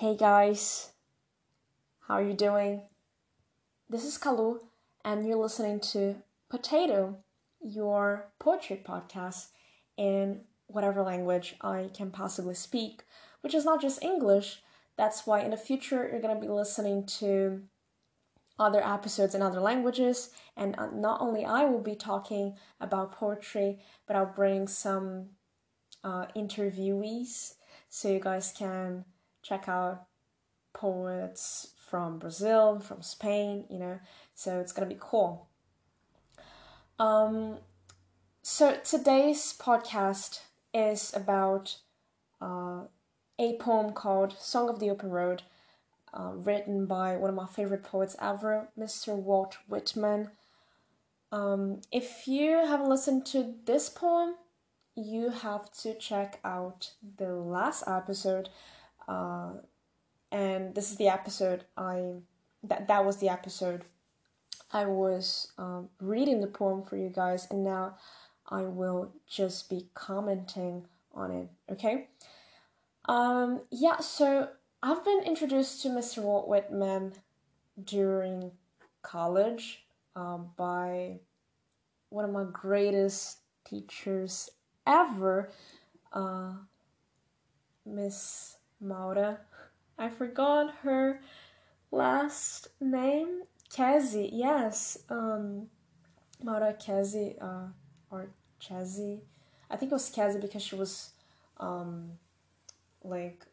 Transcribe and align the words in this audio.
Hey 0.00 0.16
guys, 0.16 0.92
how 2.08 2.14
are 2.14 2.22
you 2.22 2.32
doing? 2.32 2.84
This 3.90 4.02
is 4.02 4.16
Kalu, 4.16 4.60
and 5.04 5.28
you're 5.28 5.36
listening 5.36 5.78
to 5.92 6.22
Potato, 6.48 7.18
your 7.60 8.32
poetry 8.38 8.80
podcast 8.82 9.48
in 9.98 10.40
whatever 10.68 11.02
language 11.02 11.54
I 11.60 11.90
can 11.92 12.10
possibly 12.10 12.54
speak, 12.54 13.02
which 13.42 13.52
is 13.54 13.66
not 13.66 13.82
just 13.82 14.02
English. 14.02 14.62
That's 14.96 15.26
why 15.26 15.40
in 15.40 15.50
the 15.50 15.58
future 15.58 16.08
you're 16.10 16.22
going 16.22 16.34
to 16.34 16.40
be 16.40 16.50
listening 16.50 17.04
to 17.18 17.64
other 18.58 18.82
episodes 18.82 19.34
in 19.34 19.42
other 19.42 19.60
languages, 19.60 20.30
and 20.56 20.76
uh, 20.78 20.88
not 20.94 21.20
only 21.20 21.44
I 21.44 21.66
will 21.66 21.82
be 21.82 21.94
talking 21.94 22.56
about 22.80 23.12
poetry, 23.12 23.80
but 24.06 24.16
I'll 24.16 24.32
bring 24.34 24.66
some 24.66 25.32
uh, 26.02 26.24
interviewees 26.34 27.56
so 27.90 28.08
you 28.08 28.18
guys 28.18 28.54
can 28.56 29.04
check 29.42 29.68
out 29.68 30.06
poets 30.72 31.68
from 31.88 32.18
Brazil, 32.18 32.78
from 32.78 33.02
Spain, 33.02 33.64
you 33.68 33.78
know. 33.78 33.98
So 34.34 34.60
it's 34.60 34.72
gonna 34.72 34.86
be 34.88 34.96
cool. 34.98 35.48
Um, 36.98 37.58
so 38.42 38.76
today's 38.84 39.54
podcast 39.58 40.40
is 40.72 41.12
about 41.14 41.78
uh, 42.40 42.82
a 43.38 43.56
poem 43.58 43.92
called 43.92 44.34
"Song 44.38 44.68
of 44.68 44.78
the 44.78 44.90
Open 44.90 45.10
Road," 45.10 45.42
uh, 46.12 46.32
written 46.34 46.86
by 46.86 47.16
one 47.16 47.30
of 47.30 47.36
my 47.36 47.46
favorite 47.46 47.82
poets 47.82 48.16
ever, 48.20 48.68
Mr. 48.78 49.14
Walt 49.14 49.58
Whitman. 49.68 50.30
Um, 51.32 51.80
if 51.92 52.26
you 52.26 52.66
haven't 52.66 52.88
listened 52.88 53.24
to 53.26 53.54
this 53.64 53.88
poem, 53.88 54.34
you 54.96 55.30
have 55.30 55.70
to 55.82 55.94
check 55.94 56.40
out 56.44 56.92
the 57.16 57.34
last 57.34 57.84
episode. 57.86 58.48
Uh, 59.10 59.54
and 60.30 60.74
this 60.74 60.92
is 60.92 60.96
the 60.96 61.08
episode 61.08 61.64
I 61.76 62.12
that 62.62 62.86
that 62.86 63.04
was 63.04 63.16
the 63.16 63.28
episode 63.28 63.84
I 64.72 64.84
was 64.84 65.50
um, 65.58 65.88
reading 66.00 66.40
the 66.40 66.46
poem 66.46 66.84
for 66.84 66.96
you 66.96 67.08
guys, 67.08 67.48
and 67.50 67.64
now 67.64 67.96
I 68.48 68.62
will 68.62 69.12
just 69.28 69.68
be 69.68 69.88
commenting 69.94 70.86
on 71.12 71.32
it. 71.32 71.48
Okay. 71.72 72.08
Um, 73.06 73.62
yeah. 73.72 73.98
So 73.98 74.48
I've 74.80 75.04
been 75.04 75.24
introduced 75.24 75.82
to 75.82 75.88
Mr. 75.88 76.18
Walt 76.22 76.46
Whitman 76.46 77.14
during 77.82 78.52
college 79.02 79.82
um, 80.14 80.50
by 80.56 81.18
one 82.10 82.24
of 82.24 82.30
my 82.30 82.44
greatest 82.52 83.38
teachers 83.64 84.50
ever, 84.86 85.50
uh, 86.12 86.52
Miss 87.84 88.56
Maura. 88.80 89.40
I 89.98 90.08
forgot 90.08 90.74
her 90.82 91.20
last 91.90 92.68
name. 92.80 93.42
Kezi, 93.70 94.30
yes. 94.32 94.98
Um, 95.08 95.68
Maura 96.42 96.74
Kezi, 96.74 97.36
uh, 97.40 97.68
or 98.10 98.30
Chezi. 98.60 99.20
I 99.70 99.76
think 99.76 99.92
it 99.92 99.94
was 99.94 100.10
Kezi 100.10 100.40
because 100.40 100.62
she 100.62 100.74
was, 100.74 101.10
um, 101.58 102.12
like, 103.04 103.46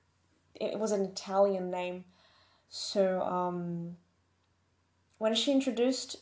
it 0.56 0.80
was 0.80 0.92
an 0.92 1.04
Italian 1.06 1.70
name. 1.70 2.06
So, 2.70 3.22
um, 3.22 3.98
when 5.18 5.36
she 5.36 5.52
introduced 5.52 6.18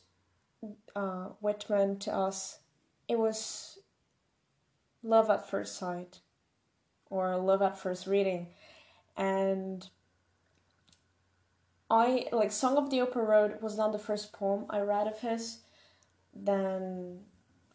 uh, 0.96 1.30
Whitman 1.40 2.00
to 2.00 2.14
us, 2.14 2.60
it 3.08 3.18
was 3.18 3.80
love 5.04 5.30
at 5.30 5.50
first 5.50 5.78
sight 5.78 6.20
or 7.10 7.38
love 7.38 7.62
at 7.62 7.78
first 7.78 8.08
reading. 8.08 8.48
And 9.18 9.88
I 11.90 12.28
like 12.32 12.52
Song 12.52 12.78
of 12.78 12.90
the 12.90 13.02
Open 13.02 13.22
Road 13.22 13.62
was 13.62 13.78
not 13.78 13.92
the 13.92 14.00
first 14.00 14.34
poem 14.34 14.66
I 14.70 14.80
read 14.80 15.08
of 15.08 15.20
his. 15.20 15.60
Then, 16.34 17.22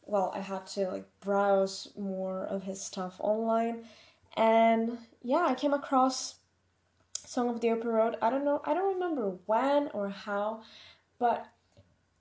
well, 0.05 0.33
I 0.35 0.41
had 0.41 0.67
to 0.69 0.89
like 0.89 1.07
browse 1.21 1.89
more 1.97 2.45
of 2.45 2.65
his 2.65 2.83
stuff 2.83 3.17
online, 3.21 3.85
and 4.37 4.99
yeah, 5.23 5.47
I 5.49 5.55
came 5.55 5.73
across 5.73 6.37
Song 7.25 7.49
of 7.49 7.61
the 7.61 7.71
Open 7.71 7.89
Road. 7.89 8.17
I 8.21 8.29
don't 8.31 8.45
know, 8.45 8.61
I 8.65 8.75
don't 8.75 8.95
remember 8.95 9.39
when 9.47 9.89
or 9.95 10.11
how, 10.11 10.63
but 11.19 11.47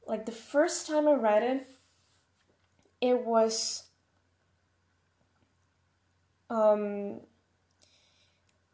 like 0.07 0.25
the 0.25 0.31
first 0.31 0.87
time 0.87 1.07
I 1.07 1.13
read 1.13 1.43
it, 1.43 1.67
it 3.01 3.25
was 3.25 3.83
um 6.49 7.21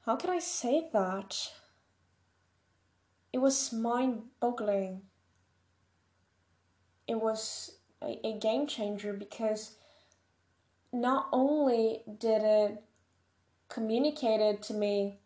how 0.06 0.16
can 0.16 0.30
I 0.30 0.40
say 0.40 0.88
that? 0.94 1.52
It 3.34 3.40
was 3.40 3.74
mind 3.74 4.24
boggling. 4.40 5.02
It 7.08 7.20
was 7.20 7.78
a, 8.02 8.20
a 8.26 8.40
game 8.40 8.68
changer 8.68 9.14
because 9.14 9.78
not 10.94 11.28
only 11.32 12.04
did 12.20 12.44
it 12.44 12.84
communicate 13.68 14.42
it 14.42 14.62
to 14.64 14.74
me 14.74 15.18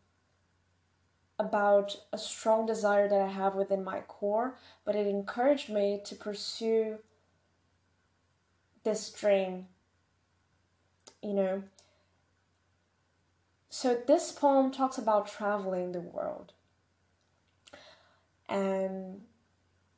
about 1.38 1.96
a 2.12 2.18
strong 2.18 2.66
desire 2.66 3.08
that 3.08 3.22
I 3.22 3.28
have 3.28 3.56
within 3.56 3.84
my 3.84 4.00
core, 4.02 4.58
but 4.86 4.96
it 4.96 5.08
encouraged 5.08 5.70
me 5.70 6.02
to 6.06 6.16
pursue 6.16 7.00
this 8.84 9.10
dream. 9.12 9.68
You 11.22 11.34
know, 11.34 11.64
so 13.82 13.98
this 14.08 14.34
poem 14.34 14.72
talks 14.72 14.98
about 14.98 15.32
traveling 15.32 15.94
the 15.94 16.02
world. 16.02 16.52
And 18.50 19.22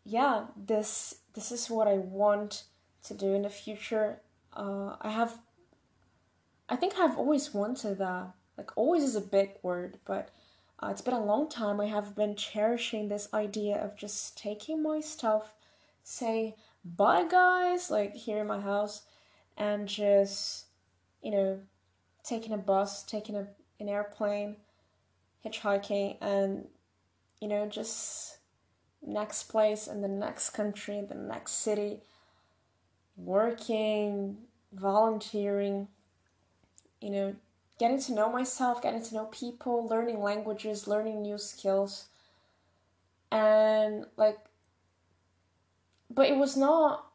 yeah, 0.03 0.45
this 0.55 1.15
this 1.33 1.51
is 1.51 1.67
what 1.67 1.87
I 1.87 1.95
want 1.95 2.65
to 3.05 3.15
do 3.15 3.33
in 3.33 3.41
the 3.41 3.49
future. 3.49 4.19
Uh, 4.55 4.97
I 5.01 5.09
have 5.09 5.39
I 6.69 6.75
think 6.75 6.99
I've 6.99 7.17
always 7.17 7.55
wanted 7.55 7.97
that. 7.97 8.33
Like 8.55 8.69
always 8.75 9.01
is 9.01 9.15
a 9.15 9.19
big 9.19 9.53
word, 9.63 9.97
but 10.05 10.29
uh, 10.79 10.89
it's 10.91 11.01
been 11.01 11.15
a 11.15 11.25
long 11.25 11.49
time. 11.49 11.81
I 11.81 11.87
have 11.87 12.15
been 12.15 12.35
cherishing 12.35 13.07
this 13.07 13.29
idea 13.33 13.83
of 13.83 13.97
just 13.97 14.37
taking 14.37 14.83
my 14.83 14.99
stuff, 14.99 15.55
say 16.03 16.55
bye 16.85 17.27
guys, 17.27 17.89
like 17.89 18.13
here 18.13 18.41
in 18.41 18.45
my 18.45 18.59
house, 18.59 19.01
and 19.57 19.87
just 19.87 20.65
you 21.23 21.31
know 21.31 21.61
taking 22.23 22.53
a 22.53 22.59
bus, 22.59 23.01
taking 23.01 23.35
a 23.35 23.47
an 23.81 23.89
airplane, 23.89 24.57
hitchhiking, 25.45 26.17
and 26.21 26.67
you 27.39 27.47
know, 27.47 27.67
just 27.67 28.37
next 29.01 29.43
place 29.43 29.87
in 29.87 30.01
the 30.01 30.07
next 30.07 30.51
country, 30.51 31.01
the 31.01 31.15
next 31.15 31.53
city, 31.53 32.01
working, 33.17 34.37
volunteering, 34.71 35.87
you 37.01 37.09
know, 37.09 37.35
getting 37.79 37.99
to 37.99 38.13
know 38.13 38.31
myself, 38.31 38.81
getting 38.81 39.01
to 39.01 39.15
know 39.15 39.25
people, 39.25 39.87
learning 39.87 40.21
languages, 40.21 40.87
learning 40.87 41.21
new 41.23 41.37
skills. 41.37 42.05
And 43.31 44.05
like, 44.17 44.37
but 46.09 46.27
it 46.27 46.37
was 46.37 46.55
not 46.55 47.07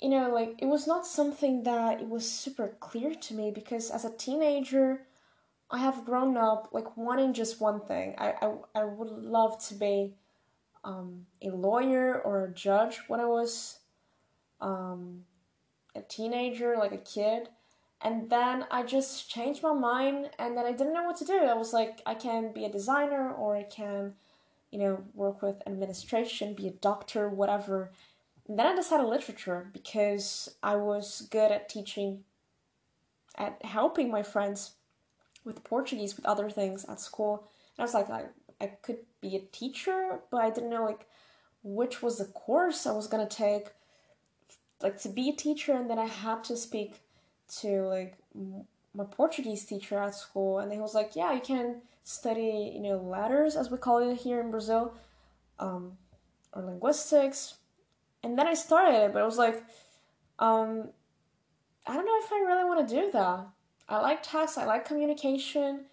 you 0.00 0.10
know 0.10 0.28
like 0.32 0.54
it 0.58 0.66
was 0.66 0.86
not 0.86 1.06
something 1.06 1.62
that 1.62 2.00
it 2.00 2.08
was 2.08 2.30
super 2.30 2.68
clear 2.80 3.14
to 3.14 3.34
me 3.34 3.50
because 3.50 3.90
as 3.90 4.04
a 4.04 4.10
teenager 4.10 5.05
I 5.70 5.78
have 5.78 6.04
grown 6.04 6.36
up 6.36 6.68
like 6.72 6.96
wanting 6.96 7.32
just 7.32 7.60
one 7.60 7.80
thing. 7.80 8.14
I 8.18 8.34
I, 8.42 8.54
I 8.74 8.84
would 8.84 9.10
love 9.10 9.64
to 9.68 9.74
be 9.74 10.14
um, 10.84 11.26
a 11.42 11.50
lawyer 11.50 12.20
or 12.20 12.44
a 12.44 12.52
judge 12.52 13.00
when 13.08 13.20
I 13.20 13.26
was 13.26 13.80
um, 14.60 15.24
a 15.94 16.02
teenager, 16.02 16.76
like 16.78 16.92
a 16.92 16.98
kid. 16.98 17.48
And 18.02 18.28
then 18.28 18.66
I 18.70 18.82
just 18.82 19.30
changed 19.30 19.62
my 19.62 19.72
mind, 19.72 20.30
and 20.38 20.56
then 20.56 20.66
I 20.66 20.72
didn't 20.72 20.92
know 20.92 21.04
what 21.04 21.16
to 21.16 21.24
do. 21.24 21.38
I 21.38 21.54
was 21.54 21.72
like, 21.72 22.02
I 22.04 22.14
can 22.14 22.52
be 22.52 22.66
a 22.66 22.70
designer, 22.70 23.32
or 23.32 23.56
I 23.56 23.62
can, 23.62 24.14
you 24.70 24.78
know, 24.78 25.02
work 25.14 25.40
with 25.40 25.62
administration, 25.66 26.54
be 26.54 26.68
a 26.68 26.72
doctor, 26.72 27.28
whatever. 27.28 27.90
And 28.46 28.58
then 28.58 28.66
I 28.66 28.76
decided 28.76 29.06
literature 29.06 29.70
because 29.72 30.56
I 30.62 30.76
was 30.76 31.26
good 31.30 31.50
at 31.50 31.70
teaching, 31.70 32.24
at 33.36 33.64
helping 33.64 34.10
my 34.10 34.22
friends 34.22 34.72
with 35.46 35.64
Portuguese, 35.64 36.16
with 36.16 36.26
other 36.26 36.50
things 36.50 36.84
at 36.84 37.00
school. 37.00 37.48
And 37.76 37.82
I 37.82 37.82
was 37.82 37.94
like, 37.94 38.10
I, 38.60 38.66
could 38.82 38.98
be 39.20 39.36
a 39.36 39.40
teacher, 39.40 40.20
but 40.30 40.42
I 40.42 40.50
didn't 40.50 40.70
know 40.70 40.84
like 40.84 41.06
which 41.62 42.02
was 42.02 42.18
the 42.18 42.26
course 42.26 42.86
I 42.86 42.92
was 42.92 43.06
gonna 43.06 43.28
take, 43.28 43.68
like 44.82 45.00
to 45.02 45.08
be 45.08 45.30
a 45.30 45.32
teacher. 45.32 45.72
And 45.72 45.88
then 45.88 45.98
I 45.98 46.06
had 46.06 46.44
to 46.44 46.56
speak 46.56 47.00
to 47.60 47.82
like 47.82 48.18
my 48.94 49.04
Portuguese 49.04 49.64
teacher 49.64 49.98
at 49.98 50.14
school, 50.14 50.58
and 50.58 50.72
he 50.72 50.78
was 50.78 50.94
like, 50.94 51.14
"Yeah, 51.14 51.32
you 51.32 51.40
can 51.40 51.82
study, 52.04 52.72
you 52.74 52.80
know, 52.80 52.98
letters 52.98 53.56
as 53.56 53.70
we 53.70 53.78
call 53.78 53.98
it 53.98 54.16
here 54.16 54.40
in 54.40 54.50
Brazil, 54.50 54.94
um, 55.58 55.98
or 56.52 56.62
linguistics." 56.62 57.56
And 58.22 58.38
then 58.38 58.46
I 58.46 58.54
started, 58.54 59.04
it 59.04 59.12
but 59.12 59.22
I 59.22 59.26
was 59.26 59.38
like, 59.38 59.62
um, 60.38 60.88
I 61.86 61.94
don't 61.94 62.06
know 62.06 62.18
if 62.24 62.32
I 62.32 62.44
really 62.46 62.64
want 62.64 62.88
to 62.88 62.94
do 62.94 63.10
that. 63.12 63.46
I 63.88 64.00
like 64.00 64.22
text, 64.22 64.58
I 64.58 64.64
like 64.64 64.84
communication. 64.84 65.86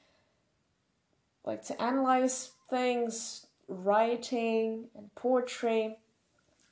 like 1.45 1.63
to 1.65 1.81
analyze 1.81 2.51
things, 2.69 3.47
writing 3.67 4.85
and 4.95 5.13
poetry. 5.15 5.97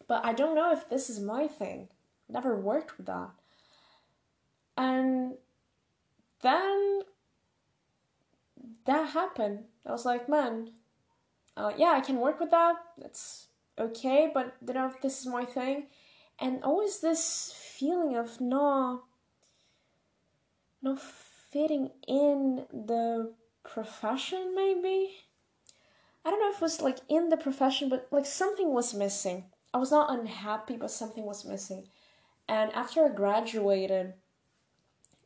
But 0.07 0.25
I 0.25 0.33
don't 0.33 0.56
know 0.56 0.71
if 0.73 0.89
this 0.89 1.09
is 1.09 1.19
my 1.19 1.47
thing. 1.47 1.89
Never 2.27 2.56
worked 2.56 2.97
with 2.97 3.07
that. 3.07 3.29
And 4.77 5.33
then 6.41 7.01
that 8.85 9.09
happened. 9.09 9.65
I 9.85 9.91
was 9.91 10.06
like, 10.06 10.27
man, 10.27 10.71
uh, 11.56 11.71
yeah, 11.77 11.91
I 11.91 12.01
can 12.01 12.18
work 12.18 12.39
with 12.39 12.51
that. 12.51 12.77
That's 12.97 13.47
okay, 13.77 14.31
but 14.33 14.56
you 14.65 14.73
know, 14.73 14.88
if 14.88 15.01
this 15.01 15.19
is 15.19 15.27
my 15.27 15.45
thing. 15.45 15.88
And 16.39 16.63
always 16.63 17.00
this 17.00 17.53
feeling 17.56 18.15
of 18.15 18.41
no, 18.41 19.03
no 20.81 20.95
fitting 20.95 21.92
in 22.07 22.66
the 22.72 23.33
profession, 23.63 24.54
maybe. 24.56 25.12
I 26.24 26.30
don't 26.30 26.39
know 26.39 26.50
if 26.50 26.57
it 26.57 26.62
was 26.62 26.81
like 26.81 27.00
in 27.10 27.30
the 27.30 27.38
profession, 27.38 27.89
but 27.89 28.07
like 28.12 28.25
something 28.25 28.74
was 28.74 28.94
missing. 28.94 29.45
I 29.74 29.78
was 29.78 29.92
not 29.92 30.12
unhappy, 30.12 30.75
but 30.75 30.92
something 30.92 31.25
was 31.25 31.45
missing. 31.45 31.88
And 32.48 32.72
after 32.74 33.06
I 33.06 33.10
graduated, 33.10 34.13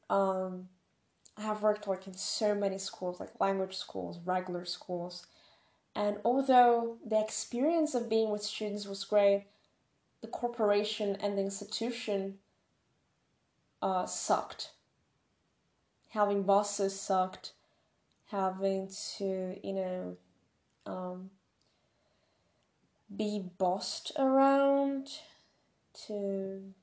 um, 0.10 0.70
I 1.38 1.42
have 1.42 1.62
worked 1.62 1.88
like 1.88 2.08
in 2.08 2.14
so 2.14 2.56
many 2.56 2.78
schools, 2.78 3.20
like 3.20 3.40
language 3.40 3.76
schools, 3.76 4.20
regular 4.24 4.66
schools. 4.66 5.26
And 5.96 6.18
although 6.24 6.98
the 7.06 7.20
experience 7.20 7.96
of 7.96 8.10
being 8.10 8.30
with 8.30 8.44
students 8.44 8.88
was 8.88 9.04
great, 9.04 9.46
the 10.22 10.28
corporation 10.28 11.18
and 11.20 11.38
the 11.38 11.42
institution 11.42 12.40
uh, 13.82 14.06
sucked. 14.06 14.72
Having 16.16 16.44
bosses 16.44 16.98
sucked. 16.98 17.52
Having 18.28 18.90
to, 19.18 19.60
you 19.62 19.74
know, 19.74 20.18
um, 20.86 21.30
be 23.14 23.44
bossed 23.58 24.14
around 24.18 25.10
to 26.08 26.74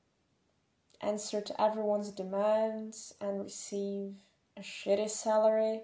answer 1.01 1.41
to 1.41 1.61
everyone's 1.61 2.11
demands 2.11 3.15
and 3.19 3.43
receive 3.43 4.13
a 4.55 4.61
shitty 4.61 5.09
salary. 5.09 5.81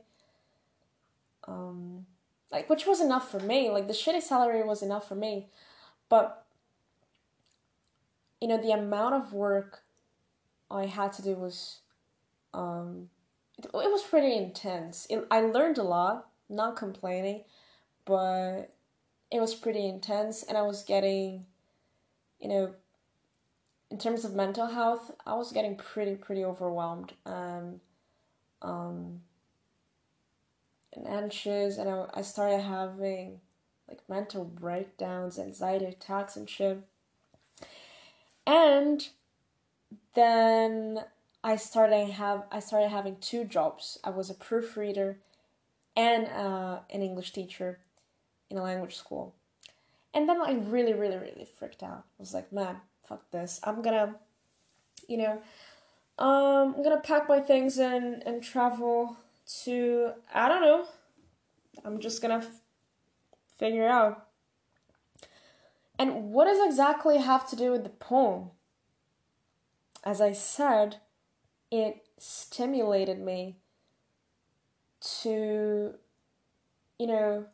Um, 1.47 2.05
like, 2.51 2.69
which 2.69 2.85
was 2.85 3.01
enough 3.01 3.31
for 3.31 3.39
me. 3.39 3.71
Like, 3.71 3.87
the 3.87 3.93
shitty 3.93 4.21
salary 4.21 4.63
was 4.63 4.83
enough 4.83 5.07
for 5.07 5.15
me. 5.15 5.47
But, 6.07 6.45
you 8.39 8.47
know, 8.47 8.61
the 8.61 8.71
amount 8.71 9.15
of 9.15 9.33
work 9.33 9.81
I 10.69 10.85
had 10.85 11.13
to 11.13 11.23
do 11.23 11.33
was, 11.33 11.79
um, 12.53 13.09
it, 13.65 13.91
was 13.91 14.03
pretty 14.03 14.35
intense. 14.35 15.07
It, 15.09 15.25
I 15.29 15.41
learned 15.41 15.77
a 15.77 15.83
lot, 15.83 16.29
not 16.49 16.75
complaining, 16.75 17.43
but 18.05 18.71
it 19.31 19.39
was 19.39 19.55
pretty 19.55 19.87
intense, 19.87 20.43
and 20.43 20.57
I 20.57 20.61
was 20.63 20.83
getting, 20.83 21.45
you 22.39 22.49
know, 22.49 22.73
in 23.91 23.97
terms 23.97 24.23
of 24.23 24.35
mental 24.35 24.67
health, 24.67 25.11
I 25.25 25.33
was 25.33 25.51
getting 25.51 25.75
pretty, 25.75 26.15
pretty 26.15 26.43
overwhelmed. 26.43 27.13
Um, 27.25 27.81
um, 28.61 29.21
and 30.93 31.07
anxious, 31.07 31.77
and 31.77 31.89
I, 31.89 32.05
I 32.13 32.21
started 32.21 32.61
having 32.61 33.41
like 33.87 34.01
mental 34.07 34.45
breakdowns, 34.45 35.39
anxiety 35.39 35.85
attacks, 35.85 36.35
and 36.35 36.49
shit. 36.49 36.79
And 38.45 39.07
then 40.13 40.99
I 41.43 41.55
started 41.55 42.09
have 42.11 42.43
I 42.51 42.59
started 42.59 42.89
having 42.89 43.17
two 43.17 43.45
jobs. 43.45 43.97
I 44.03 44.09
was 44.09 44.29
a 44.29 44.33
proofreader 44.33 45.19
and 45.95 46.27
uh, 46.27 46.79
an 46.89 47.01
English 47.01 47.31
teacher 47.31 47.79
in 48.49 48.57
a 48.57 48.63
language 48.63 48.95
school. 48.95 49.35
And 50.13 50.27
then 50.27 50.41
I 50.41 50.53
really, 50.53 50.93
really, 50.93 51.17
really 51.17 51.47
freaked 51.57 51.83
out. 51.83 52.03
I 52.19 52.19
was 52.19 52.33
like, 52.33 52.51
man, 52.51 52.77
fuck 53.07 53.29
this. 53.31 53.59
I'm 53.63 53.81
gonna, 53.81 54.15
you 55.07 55.17
know, 55.17 55.41
um, 56.17 56.75
I'm 56.75 56.83
gonna 56.83 56.99
pack 57.01 57.29
my 57.29 57.39
things 57.39 57.77
and 57.77 58.21
and 58.25 58.43
travel 58.43 59.17
to 59.63 60.11
I 60.33 60.49
don't 60.49 60.61
know. 60.61 60.85
I'm 61.85 61.99
just 61.99 62.21
gonna 62.21 62.37
f- 62.37 62.61
figure 63.57 63.87
out. 63.87 64.25
And 65.97 66.31
what 66.31 66.45
does 66.45 66.65
exactly 66.65 67.17
have 67.17 67.49
to 67.49 67.55
do 67.55 67.71
with 67.71 67.83
the 67.83 67.89
poem? 67.89 68.51
As 70.05 70.21
I 70.21 70.31
said, 70.31 70.97
it 71.71 72.07
stimulated 72.17 73.19
me 73.19 73.57
to, 75.21 75.93
you 76.97 77.07
know, 77.07 77.45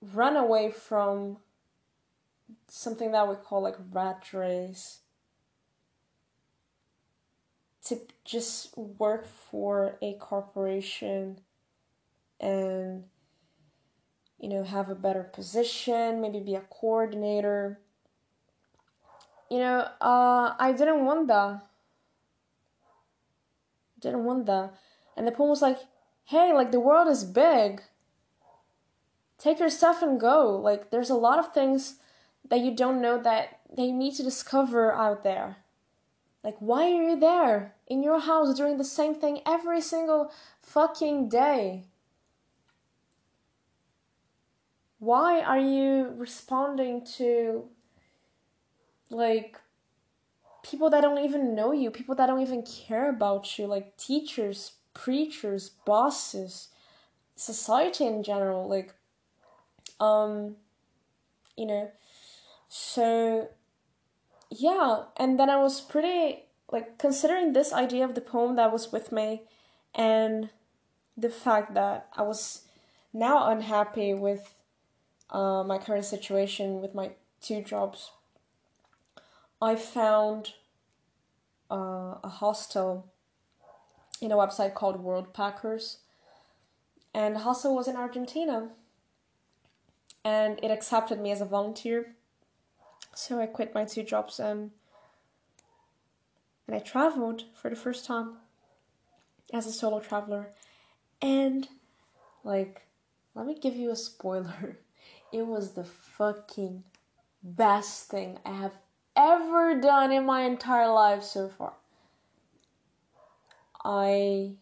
run 0.00 0.36
away 0.36 0.70
from 0.70 1.38
something 2.68 3.12
that 3.12 3.28
we 3.28 3.34
call 3.34 3.62
like 3.62 3.76
rat 3.92 4.32
race 4.32 5.00
to 7.84 7.98
just 8.24 8.76
work 8.76 9.26
for 9.26 9.96
a 10.00 10.14
corporation 10.14 11.40
and 12.38 13.04
you 14.38 14.48
know 14.48 14.64
have 14.64 14.88
a 14.88 14.94
better 14.94 15.22
position 15.22 16.20
maybe 16.20 16.40
be 16.40 16.54
a 16.54 16.60
coordinator 16.60 17.80
you 19.50 19.58
know 19.58 19.86
uh 20.00 20.54
i 20.58 20.72
didn't 20.76 21.04
want 21.04 21.26
that 21.28 21.60
didn't 24.00 24.24
want 24.24 24.46
that 24.46 24.72
and 25.16 25.26
the 25.26 25.32
poem 25.32 25.50
was 25.50 25.62
like 25.62 25.78
hey 26.30 26.52
like 26.52 26.70
the 26.70 26.78
world 26.78 27.08
is 27.08 27.24
big. 27.24 27.82
Take 29.36 29.58
your 29.58 29.70
stuff 29.70 30.00
and 30.00 30.20
go. 30.20 30.56
Like 30.56 30.90
there's 30.90 31.10
a 31.10 31.14
lot 31.14 31.40
of 31.40 31.52
things 31.52 31.96
that 32.48 32.60
you 32.60 32.74
don't 32.74 33.02
know 33.02 33.20
that 33.20 33.58
they 33.76 33.90
need 33.90 34.14
to 34.14 34.22
discover 34.22 34.92
out 34.92 35.24
there. 35.24 35.56
Like, 36.44 36.56
why 36.58 36.84
are 36.84 37.10
you 37.10 37.18
there? 37.18 37.74
In 37.86 38.02
your 38.02 38.20
house 38.20 38.56
doing 38.56 38.78
the 38.78 38.84
same 38.84 39.14
thing 39.14 39.40
every 39.44 39.80
single 39.80 40.32
fucking 40.62 41.28
day? 41.28 41.84
Why 44.98 45.40
are 45.40 45.58
you 45.58 46.14
responding 46.16 47.04
to 47.16 47.64
like 49.10 49.58
people 50.62 50.90
that 50.90 51.00
don't 51.00 51.24
even 51.24 51.54
know 51.54 51.72
you, 51.72 51.90
people 51.90 52.14
that 52.14 52.26
don't 52.26 52.42
even 52.42 52.62
care 52.62 53.08
about 53.08 53.58
you, 53.58 53.66
like 53.66 53.96
teachers, 53.96 54.72
preachers, 54.94 55.70
bosses, 55.84 56.68
society 57.36 58.06
in 58.06 58.22
general, 58.22 58.68
like 58.68 58.94
um 59.98 60.56
you 61.56 61.66
know. 61.66 61.90
So 62.68 63.48
yeah, 64.50 65.04
and 65.16 65.38
then 65.38 65.50
I 65.50 65.56
was 65.56 65.80
pretty 65.80 66.44
like 66.70 66.98
considering 66.98 67.52
this 67.52 67.72
idea 67.72 68.04
of 68.04 68.14
the 68.14 68.20
poem 68.20 68.56
that 68.56 68.72
was 68.72 68.92
with 68.92 69.12
me 69.12 69.42
and 69.94 70.50
the 71.16 71.28
fact 71.28 71.74
that 71.74 72.08
I 72.16 72.22
was 72.22 72.62
now 73.12 73.50
unhappy 73.50 74.14
with 74.14 74.54
uh, 75.30 75.64
my 75.64 75.78
current 75.78 76.04
situation 76.04 76.80
with 76.80 76.94
my 76.94 77.10
two 77.40 77.62
jobs. 77.62 78.10
I 79.60 79.76
found 79.76 80.54
uh, 81.70 82.16
a 82.24 82.28
hostel 82.28 83.06
in 84.20 84.32
a 84.32 84.36
website 84.36 84.74
called 84.74 85.04
Worldpackers, 85.04 85.98
and 87.12 87.36
the 87.36 87.40
hostel 87.40 87.74
was 87.74 87.88
in 87.88 87.96
Argentina, 87.96 88.70
and 90.24 90.58
it 90.62 90.70
accepted 90.70 91.20
me 91.20 91.30
as 91.30 91.40
a 91.40 91.46
volunteer 91.46 92.14
so 93.14 93.40
I 93.40 93.46
quit 93.46 93.74
my 93.74 93.84
two 93.84 94.02
jobs 94.02 94.38
and 94.38 94.70
and 96.66 96.76
I 96.76 96.78
traveled 96.78 97.44
for 97.54 97.68
the 97.68 97.76
first 97.76 98.06
time 98.06 98.34
as 99.52 99.66
a 99.66 99.72
solo 99.72 99.98
traveler. 100.00 100.50
And 101.20 101.68
like 102.44 102.82
let 103.34 103.46
me 103.46 103.58
give 103.58 103.76
you 103.76 103.90
a 103.90 103.96
spoiler. 103.96 104.78
It 105.32 105.46
was 105.46 105.74
the 105.74 105.84
fucking 105.84 106.82
best 107.40 108.10
thing 108.10 108.40
I 108.44 108.50
have 108.50 108.76
ever 109.16 109.80
done 109.80 110.12
in 110.12 110.24
my 110.26 110.42
entire 110.42 110.90
life 110.90 111.22
so 111.22 111.48
far. 111.48 111.74
I 113.84 114.52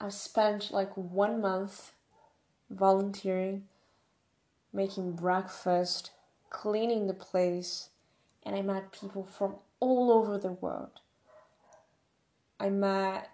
I've 0.00 0.12
spent 0.12 0.70
like 0.70 0.92
one 0.96 1.40
month 1.40 1.92
volunteering, 2.70 3.64
making 4.72 5.12
breakfast, 5.12 6.10
cleaning 6.50 7.06
the 7.06 7.14
place, 7.14 7.90
and 8.44 8.54
I 8.54 8.62
met 8.62 8.92
people 8.92 9.24
from 9.24 9.56
all 9.80 10.10
over 10.10 10.38
the 10.38 10.52
world. 10.52 11.00
I 12.58 12.70
met 12.70 13.30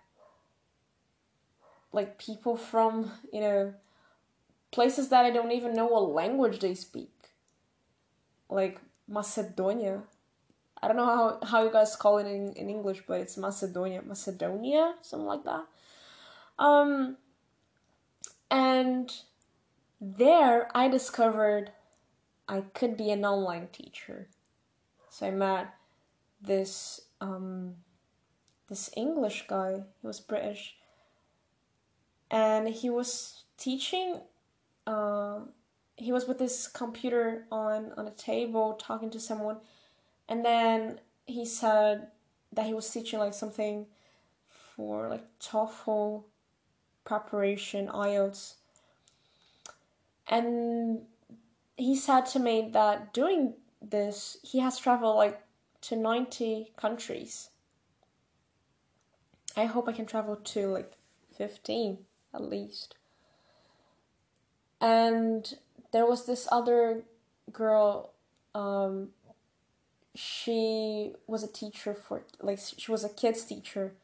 like 1.93 2.19
people 2.19 2.57
from, 2.57 3.12
you 3.33 3.41
know, 3.41 3.75
places 4.71 5.09
that 5.11 5.25
I 5.25 5.31
don't 5.31 5.52
even 5.52 5.75
know 5.75 5.87
what 5.87 6.12
language 6.12 6.61
they 6.61 6.75
speak. 6.75 7.12
Like 8.49 8.81
Macedonia. 9.09 10.02
I 10.82 10.88
don't 10.88 10.97
know 10.97 11.06
how, 11.06 11.38
how 11.47 11.64
you 11.64 11.73
guys 11.73 11.94
call 11.94 12.18
it 12.18 12.26
in, 12.26 12.52
in 12.54 12.68
English, 12.68 13.02
but 13.06 13.21
it's 13.21 13.37
Macedonia. 13.37 14.02
Macedonia? 14.02 14.94
Something 15.02 15.26
like 15.26 15.44
that. 15.44 15.66
Um 16.59 17.16
And 18.50 19.11
there 20.00 20.68
I 20.75 20.88
discovered 20.88 21.73
I 22.49 22.62
could 22.75 22.97
be 22.97 23.11
an 23.11 23.25
online 23.25 23.68
teacher. 23.73 24.28
So 25.09 25.26
I 25.26 25.30
met 25.30 25.75
this 26.40 27.00
um, 27.21 27.76
this 28.68 28.90
English 28.97 29.47
guy. 29.47 29.85
He 30.00 30.06
was 30.06 30.21
British, 30.21 30.76
and 32.30 32.68
he 32.68 32.90
was 32.90 33.44
teaching. 33.56 34.21
Uh, 34.87 35.40
he 35.97 36.13
was 36.13 36.27
with 36.27 36.41
his 36.41 36.67
computer 36.69 37.47
on 37.51 37.93
on 37.97 38.07
a 38.07 38.13
table 38.13 38.75
talking 38.75 39.11
to 39.11 39.21
someone, 39.21 39.59
and 40.29 40.45
then 40.45 41.01
he 41.27 41.45
said 41.45 42.09
that 42.53 42.67
he 42.67 42.75
was 42.75 42.89
teaching 42.91 43.19
like 43.19 43.35
something 43.35 43.87
for 44.49 45.09
like 45.09 45.27
TOEFL 45.39 46.25
preparation, 47.05 47.89
IELTS, 47.89 48.55
and 50.29 51.03
he 51.77 51.97
said 51.97 52.27
to 52.27 52.39
me 52.39 52.69
that 52.73 53.13
doing 53.13 53.55
this 53.81 54.37
he 54.43 54.61
has 54.61 54.79
traveled 54.79 55.17
like 55.17 55.43
to 55.83 55.97
90 55.97 56.73
countries. 56.77 57.51
I 59.57 59.67
hope 59.67 59.89
i 59.89 59.93
can 59.93 60.07
travel 60.07 60.37
to 60.37 60.69
like 60.69 60.93
15 61.37 61.99
at 62.33 62.43
least. 62.43 62.95
And 64.81 65.55
there 65.93 66.07
was 66.07 66.27
this 66.27 66.49
other 66.51 67.05
girl 67.53 68.13
um 68.55 69.11
she 70.15 71.15
was 71.27 71.43
a 71.43 71.49
teacher 71.49 71.95
for 71.95 72.23
like 72.41 72.59
she 72.77 72.91
was 72.91 73.05
a 73.05 73.09
kids 73.09 73.45
teacher. 73.45 73.95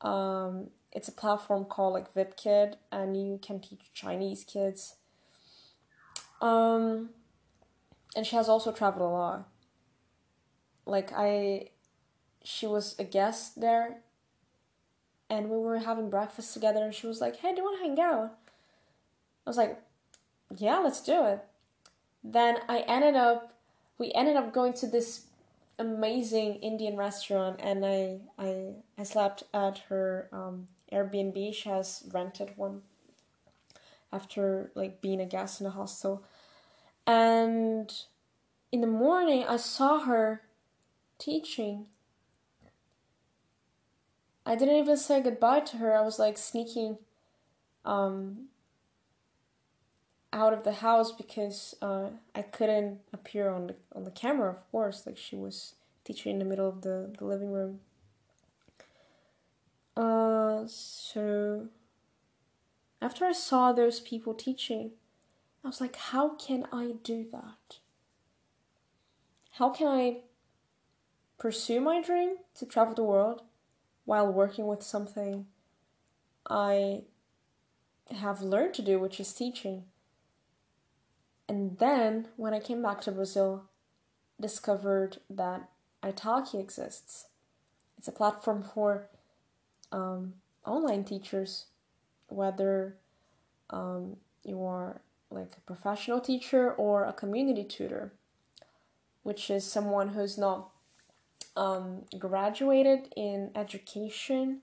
Um 0.00 0.68
it's 0.92 1.08
a 1.08 1.12
platform 1.12 1.64
called 1.64 1.94
like 1.94 2.14
vipkid 2.14 2.76
and 2.92 3.16
you 3.16 3.38
can 3.42 3.60
teach 3.60 3.92
chinese 3.92 4.44
kids. 4.44 4.96
Um 6.40 7.10
and 8.16 8.26
she 8.26 8.36
has 8.36 8.48
also 8.48 8.72
traveled 8.72 9.02
a 9.02 9.12
lot. 9.12 9.48
Like 10.86 11.10
i 11.14 11.68
she 12.42 12.66
was 12.66 12.94
a 12.98 13.04
guest 13.04 13.60
there 13.60 13.98
and 15.30 15.48
we 15.48 15.56
were 15.56 15.78
having 15.78 16.10
breakfast 16.10 16.52
together 16.52 16.84
and 16.84 16.94
she 16.94 17.06
was 17.06 17.20
like 17.20 17.36
hey 17.36 17.50
do 17.50 17.58
you 17.58 17.64
want 17.64 17.78
to 17.78 17.84
hang 17.84 18.00
out? 18.00 18.38
I 19.46 19.50
was 19.50 19.58
like 19.58 19.78
yeah 20.58 20.78
let's 20.78 21.02
do 21.02 21.24
it. 21.26 21.44
Then 22.22 22.58
i 22.68 22.80
ended 22.80 23.16
up 23.16 23.54
we 23.98 24.12
ended 24.12 24.36
up 24.36 24.52
going 24.52 24.72
to 24.74 24.86
this 24.86 25.26
amazing 25.78 26.54
indian 26.56 26.96
restaurant 26.96 27.60
and 27.62 27.84
i 27.84 28.18
i, 28.38 28.74
I 28.96 29.02
slept 29.02 29.42
at 29.52 29.78
her 29.88 30.28
um, 30.32 30.68
airbnb. 30.92 31.54
She 31.54 31.68
has 31.68 32.04
rented 32.12 32.52
one 32.56 32.82
after 34.12 34.70
like 34.74 35.00
being 35.00 35.20
a 35.20 35.26
guest 35.26 35.60
in 35.60 35.66
a 35.66 35.70
hostel. 35.70 36.24
And 37.06 37.92
in 38.72 38.80
the 38.80 38.86
morning 38.86 39.44
i 39.44 39.56
saw 39.56 40.00
her 40.00 40.42
teaching. 41.18 41.86
I 44.46 44.56
didn't 44.56 44.76
even 44.76 44.96
say 44.98 45.22
goodbye 45.22 45.60
to 45.60 45.78
her. 45.78 45.96
I 45.96 46.02
was 46.02 46.18
like 46.18 46.38
sneaking 46.38 46.98
um 47.84 48.48
out 50.34 50.52
of 50.52 50.64
the 50.64 50.72
house 50.72 51.12
because 51.12 51.76
uh, 51.80 52.08
I 52.34 52.42
couldn't 52.42 52.98
appear 53.12 53.48
on 53.48 53.68
the 53.68 53.76
on 53.94 54.04
the 54.04 54.10
camera, 54.10 54.50
of 54.50 54.70
course. 54.70 55.06
Like 55.06 55.16
she 55.16 55.36
was 55.36 55.76
teaching 56.04 56.32
in 56.32 56.38
the 56.40 56.44
middle 56.44 56.68
of 56.68 56.82
the, 56.82 57.14
the 57.18 57.24
living 57.24 57.52
room. 57.52 57.80
Uh, 59.96 60.64
so 60.66 61.68
after 63.00 63.24
I 63.24 63.32
saw 63.32 63.72
those 63.72 64.00
people 64.00 64.34
teaching, 64.34 64.90
I 65.64 65.68
was 65.68 65.80
like, 65.80 65.96
how 65.96 66.30
can 66.34 66.66
I 66.72 66.94
do 67.02 67.24
that? 67.30 67.78
How 69.52 69.70
can 69.70 69.86
I 69.86 70.22
pursue 71.38 71.80
my 71.80 72.02
dream 72.02 72.36
to 72.56 72.66
travel 72.66 72.94
the 72.94 73.04
world 73.04 73.42
while 74.04 74.26
working 74.26 74.66
with 74.66 74.82
something 74.82 75.46
I 76.50 77.02
have 78.10 78.42
learned 78.42 78.74
to 78.74 78.82
do, 78.82 78.98
which 78.98 79.20
is 79.20 79.32
teaching? 79.32 79.84
And 81.48 81.78
then 81.78 82.28
when 82.36 82.54
I 82.54 82.60
came 82.60 82.82
back 82.82 83.00
to 83.02 83.12
Brazil, 83.12 83.64
discovered 84.40 85.18
that 85.30 85.68
Italki 86.02 86.60
exists. 86.60 87.26
It's 87.98 88.08
a 88.08 88.12
platform 88.12 88.62
for 88.62 89.08
um, 89.92 90.34
online 90.66 91.04
teachers, 91.04 91.66
whether 92.28 92.96
um, 93.70 94.16
you 94.42 94.64
are 94.64 95.00
like 95.30 95.52
a 95.56 95.60
professional 95.60 96.20
teacher 96.20 96.72
or 96.72 97.04
a 97.04 97.12
community 97.12 97.64
tutor, 97.64 98.12
which 99.22 99.50
is 99.50 99.64
someone 99.64 100.08
who's 100.08 100.36
not 100.36 100.70
um, 101.56 102.02
graduated 102.18 103.12
in 103.16 103.50
education 103.54 104.60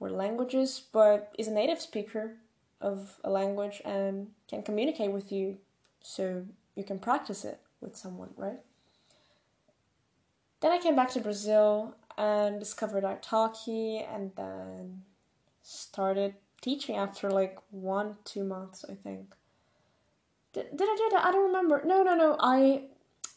or 0.00 0.10
languages, 0.10 0.82
but 0.92 1.32
is 1.38 1.48
a 1.48 1.52
native 1.52 1.80
speaker 1.80 2.36
of 2.80 3.18
a 3.24 3.30
language 3.30 3.80
and 3.84 4.28
can 4.48 4.62
communicate 4.62 5.12
with 5.12 5.32
you 5.32 5.58
so 6.04 6.44
you 6.76 6.84
can 6.84 6.98
practice 6.98 7.44
it 7.46 7.60
with 7.80 7.96
someone, 7.96 8.28
right? 8.36 8.60
Then 10.60 10.70
I 10.70 10.78
came 10.78 10.94
back 10.94 11.10
to 11.12 11.20
Brazil 11.20 11.96
and 12.18 12.60
discovered 12.60 13.04
Italki 13.04 14.06
and 14.14 14.30
then 14.36 15.02
started 15.62 16.34
teaching 16.60 16.96
after 16.96 17.30
like 17.30 17.58
one, 17.70 18.16
two 18.24 18.44
months, 18.44 18.84
I 18.88 18.94
think. 18.94 19.34
Did, 20.52 20.76
did 20.76 20.88
I 20.88 20.96
do 20.96 21.08
that? 21.12 21.24
I 21.24 21.32
don't 21.32 21.46
remember. 21.46 21.82
No, 21.86 22.02
no, 22.02 22.14
no. 22.14 22.36
I, 22.38 22.82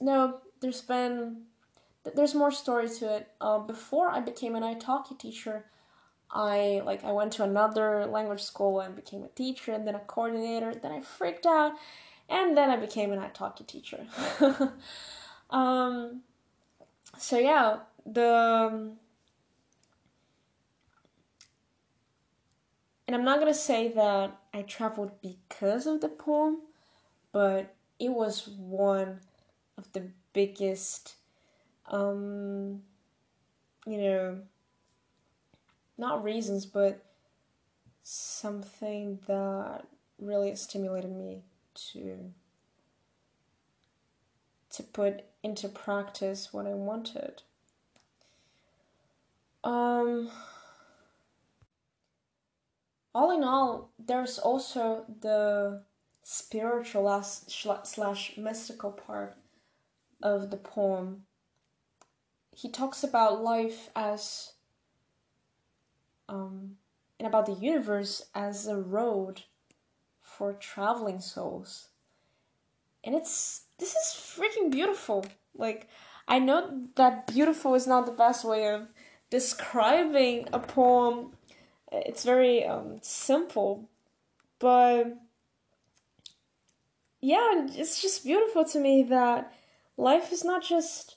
no, 0.01 0.39
there's 0.59 0.81
been, 0.81 1.43
there's 2.15 2.35
more 2.35 2.51
story 2.51 2.89
to 2.89 3.15
it. 3.15 3.29
Uh, 3.39 3.59
before 3.59 4.09
I 4.09 4.19
became 4.19 4.55
an 4.55 4.63
Italki 4.63 5.17
teacher, 5.17 5.65
I 6.29 6.81
like 6.85 7.05
I 7.05 7.13
went 7.13 7.31
to 7.33 7.43
another 7.43 8.05
language 8.05 8.41
school 8.41 8.81
and 8.81 8.93
became 8.93 9.23
a 9.23 9.29
teacher 9.29 9.71
and 9.71 9.87
then 9.87 9.95
a 9.95 9.99
coordinator. 9.99 10.75
Then 10.75 10.91
I 10.91 10.99
freaked 10.99 11.45
out 11.45 11.73
and 12.29 12.57
then 12.57 12.69
I 12.69 12.77
became 12.77 13.11
an 13.11 13.19
Italki 13.19 13.65
teacher. 13.65 14.05
um, 15.49 16.21
so 17.17 17.37
yeah, 17.37 17.77
the 18.05 18.35
um, 18.35 18.97
and 23.07 23.15
I'm 23.15 23.23
not 23.23 23.39
gonna 23.39 23.53
say 23.53 23.89
that 23.89 24.37
I 24.53 24.61
traveled 24.63 25.21
because 25.21 25.87
of 25.87 26.01
the 26.01 26.09
poem, 26.09 26.59
but 27.31 27.73
it 27.99 28.09
was 28.09 28.47
one 28.47 29.21
of 29.77 29.91
the 29.93 30.09
biggest, 30.33 31.15
um, 31.87 32.81
you 33.85 33.97
know, 33.97 34.39
not 35.97 36.23
reasons, 36.23 36.65
but 36.65 37.03
something 38.03 39.19
that 39.27 39.85
really 40.19 40.55
stimulated 40.55 41.11
me 41.11 41.43
to 41.91 42.33
to 44.69 44.83
put 44.83 45.23
into 45.41 45.69
practice 45.69 46.51
what 46.51 46.67
I 46.67 46.73
wanted. 46.73 47.41
Um, 49.63 50.29
all 53.15 53.35
in 53.35 53.43
all, 53.43 53.91
there's 53.97 54.37
also 54.37 55.05
the 55.21 55.83
spiritual 56.23 57.23
slash 57.23 58.37
mystical 58.37 58.91
part 58.91 59.37
of 60.21 60.51
the 60.51 60.57
poem. 60.57 61.23
He 62.53 62.69
talks 62.69 63.03
about 63.03 63.43
life 63.43 63.89
as 63.95 64.53
um, 66.29 66.77
and 67.19 67.27
about 67.27 67.45
the 67.45 67.53
universe 67.53 68.25
as 68.35 68.67
a 68.67 68.75
road 68.75 69.43
for 70.37 70.53
traveling 70.53 71.19
souls. 71.19 71.87
And 73.03 73.15
it's 73.15 73.63
this 73.79 73.89
is 73.89 74.37
freaking 74.37 74.69
beautiful. 74.69 75.25
Like 75.55 75.87
I 76.27 76.39
know 76.39 76.87
that 76.95 77.27
beautiful 77.27 77.73
is 77.73 77.87
not 77.87 78.05
the 78.05 78.11
best 78.11 78.45
way 78.45 78.71
of 78.71 78.89
describing 79.29 80.47
a 80.53 80.59
poem. 80.59 81.33
It's 81.91 82.23
very 82.23 82.65
um, 82.65 82.99
simple, 83.01 83.89
but 84.59 85.17
yeah, 87.19 87.67
it's 87.69 88.01
just 88.01 88.23
beautiful 88.23 88.65
to 88.65 88.79
me 88.79 89.03
that 89.03 89.53
life 89.95 90.31
is 90.31 90.43
not 90.43 90.63
just 90.63 91.15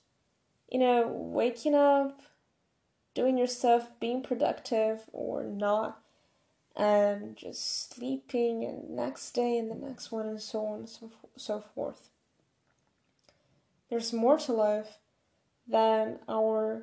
you 0.70 0.78
know 0.78 1.06
waking 1.08 1.74
up, 1.74 2.22
doing 3.14 3.36
your 3.36 3.48
stuff, 3.48 3.90
being 4.00 4.22
productive 4.22 5.00
or 5.12 5.42
not 5.42 6.00
and 6.76 7.36
just 7.36 7.92
sleeping 7.92 8.64
and 8.64 8.90
next 8.90 9.32
day 9.32 9.58
and 9.58 9.70
the 9.70 9.74
next 9.74 10.12
one 10.12 10.26
and 10.26 10.40
so 10.40 10.66
on 10.66 10.80
and 10.80 10.88
so, 10.88 11.10
so 11.36 11.60
forth. 11.60 12.10
There's 13.88 14.12
more 14.12 14.38
to 14.38 14.52
life 14.52 14.98
than 15.66 16.18
our 16.28 16.82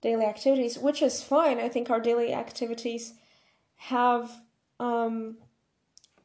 daily 0.00 0.24
activities, 0.24 0.78
which 0.78 1.02
is 1.02 1.22
fine. 1.22 1.58
I 1.58 1.68
think 1.68 1.90
our 1.90 2.00
daily 2.00 2.32
activities 2.32 3.14
have 3.76 4.30
um, 4.80 5.36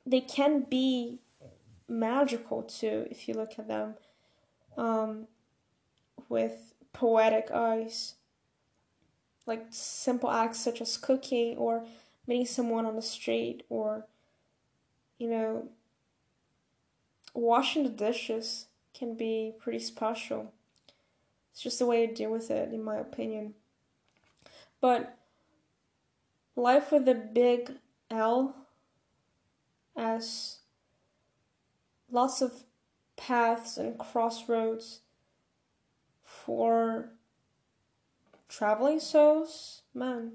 they 0.05 0.21
can 0.21 0.61
be 0.61 1.19
magical 1.87 2.63
too 2.63 3.07
if 3.11 3.27
you 3.27 3.33
look 3.33 3.59
at 3.59 3.67
them 3.67 3.95
um, 4.77 5.27
with 6.29 6.73
poetic 6.93 7.51
eyes. 7.51 8.15
Like 9.45 9.65
simple 9.71 10.29
acts 10.31 10.59
such 10.59 10.81
as 10.81 10.97
cooking 10.97 11.57
or 11.57 11.83
meeting 12.31 12.45
someone 12.45 12.85
on 12.85 12.95
the 12.95 13.01
street 13.01 13.61
or, 13.67 14.07
you 15.17 15.29
know, 15.29 15.67
washing 17.33 17.83
the 17.83 17.89
dishes 17.89 18.67
can 18.93 19.15
be 19.15 19.51
pretty 19.59 19.79
special. 19.79 20.53
It's 21.51 21.61
just 21.61 21.79
the 21.79 21.85
way 21.85 22.07
to 22.07 22.13
deal 22.13 22.31
with 22.31 22.49
it, 22.49 22.71
in 22.71 22.85
my 22.85 22.95
opinion. 22.95 23.53
But 24.79 25.17
life 26.55 26.93
with 26.93 27.05
a 27.09 27.15
big 27.15 27.73
L 28.09 28.55
as 29.97 30.59
lots 32.09 32.41
of 32.41 32.63
paths 33.17 33.75
and 33.75 33.99
crossroads 33.99 35.01
for 36.23 37.09
traveling 38.47 39.01
souls, 39.01 39.81
man. 39.93 40.31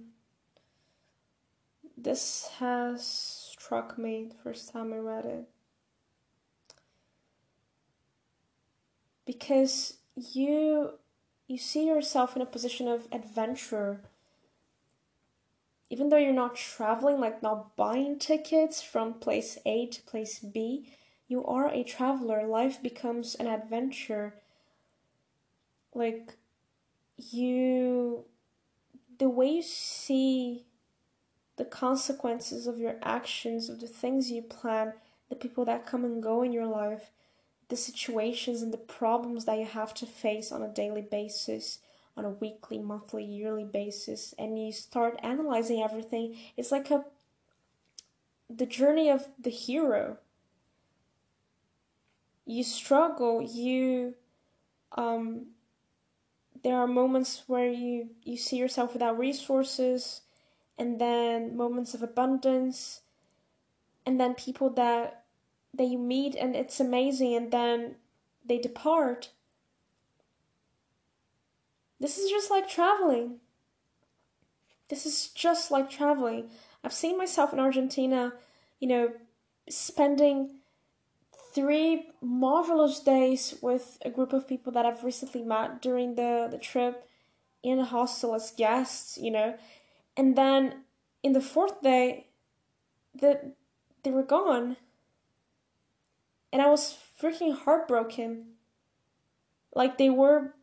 This 1.97 2.49
has 2.59 3.07
struck 3.07 3.99
me 3.99 4.29
the 4.29 4.43
first 4.43 4.73
time 4.73 4.93
I 4.93 4.99
read 4.99 5.25
it. 5.25 5.49
Because 9.25 9.99
you 10.15 10.91
you 11.47 11.59
see 11.59 11.87
yourself 11.87 12.37
in 12.37 12.43
a 12.43 12.47
position 12.47 12.88
of 12.88 13.07
adventure 13.12 14.00
even 15.88 16.09
though 16.09 16.17
you're 16.17 16.33
not 16.33 16.57
traveling 16.57 17.21
like 17.21 17.43
not 17.43 17.76
buying 17.76 18.19
tickets 18.19 18.83
from 18.83 19.15
place 19.15 19.59
A 19.65 19.87
to 19.87 20.03
place 20.03 20.38
B 20.41 20.88
you 21.29 21.45
are 21.45 21.69
a 21.69 21.85
traveler 21.85 22.47
life 22.47 22.83
becomes 22.83 23.35
an 23.35 23.47
adventure 23.47 24.35
like 25.95 26.37
you 27.17 28.25
the 29.19 29.29
way 29.29 29.50
you 29.50 29.62
see 29.62 30.67
the 31.57 31.65
consequences 31.65 32.67
of 32.67 32.79
your 32.79 32.97
actions 33.03 33.69
of 33.69 33.81
the 33.81 33.87
things 33.87 34.31
you 34.31 34.43
plan 34.43 34.93
the 35.29 35.37
people 35.37 35.65
that 35.65 35.87
come 35.87 36.05
and 36.05 36.23
go 36.23 36.43
in 36.43 36.53
your 36.53 36.67
life 36.67 37.11
the 37.69 37.77
situations 37.77 38.63
and 38.63 38.73
the 38.73 38.79
problems 38.79 39.45
that 39.45 39.59
you 39.59 39.65
have 39.65 39.93
to 39.93 40.07
face 40.07 40.53
on 40.53 40.63
a 40.63 40.73
daily 40.73 41.03
basis 41.03 41.79
on 42.17 42.25
a 42.25 42.31
weekly 42.31 42.79
monthly 42.79 43.25
yearly 43.25 43.65
basis 43.65 44.35
and 44.39 44.59
you 44.59 44.73
start 44.73 45.19
analyzing 45.23 45.83
everything 45.83 46.37
it's 46.57 46.73
like 46.73 46.91
a 46.91 47.05
the 48.49 48.67
journey 48.67 49.11
of 49.11 49.27
the 49.39 49.51
hero. 49.51 50.19
You 52.45 52.63
struggle 52.63 53.43
you 53.43 54.15
um 54.93 55.47
there 56.63 56.77
are 56.77 56.87
moments 56.87 57.43
where 57.49 57.69
you 57.69 58.11
you 58.23 58.37
see 58.37 58.57
yourself 58.57 58.93
without 58.93 59.19
resources 59.19 60.23
and 60.78 61.00
then 61.00 61.56
moments 61.56 61.95
of 61.95 62.02
abundance 62.02 63.00
and 64.04 64.21
then 64.21 64.35
people 64.35 64.71
that 64.71 65.25
that 65.75 65.85
you 65.85 65.99
meet 65.99 66.35
and 66.35 66.56
it's 66.56 66.80
amazing 66.80 67.35
and 67.35 67.50
then 67.50 67.97
they 68.45 68.59
depart. 68.59 69.30
This 72.00 72.18
is 72.18 72.30
just 72.30 72.50
like 72.50 72.68
traveling. 72.68 73.40
This 74.88 75.04
is 75.06 75.28
just 75.28 75.71
like 75.71 75.90
traveling. 75.90 76.50
I've 76.85 76.92
seen 76.92 77.18
myself 77.18 77.52
in 77.52 77.59
argentina 77.59 78.33
you 78.78 78.88
know 78.88 79.12
spending 79.68 80.51
three 81.57 82.11
marvelous 82.20 83.01
days 83.01 83.57
with 83.62 83.98
a 84.05 84.11
group 84.11 84.35
of 84.35 84.46
people 84.46 84.70
that 84.72 84.85
I've 84.85 85.03
recently 85.03 85.42
met 85.42 85.81
during 85.81 86.14
the, 86.14 86.48
the 86.51 86.59
trip 86.59 87.09
in 87.62 87.79
a 87.79 87.85
hostel 87.85 88.35
as 88.35 88.51
guests, 88.51 89.16
you 89.16 89.31
know. 89.31 89.57
And 90.16 90.37
then 90.37 90.85
in 91.22 91.33
the 91.33 91.40
fourth 91.40 91.83
day, 91.83 92.29
the, 93.14 93.52
they 94.02 94.11
were 94.11 94.22
gone. 94.22 94.76
And 96.52 96.62
I 96.62 96.68
was 96.68 96.96
freaking 97.20 97.57
heartbroken. 97.57 98.46
Like 99.74 99.98
they 99.98 100.11
were 100.11 100.55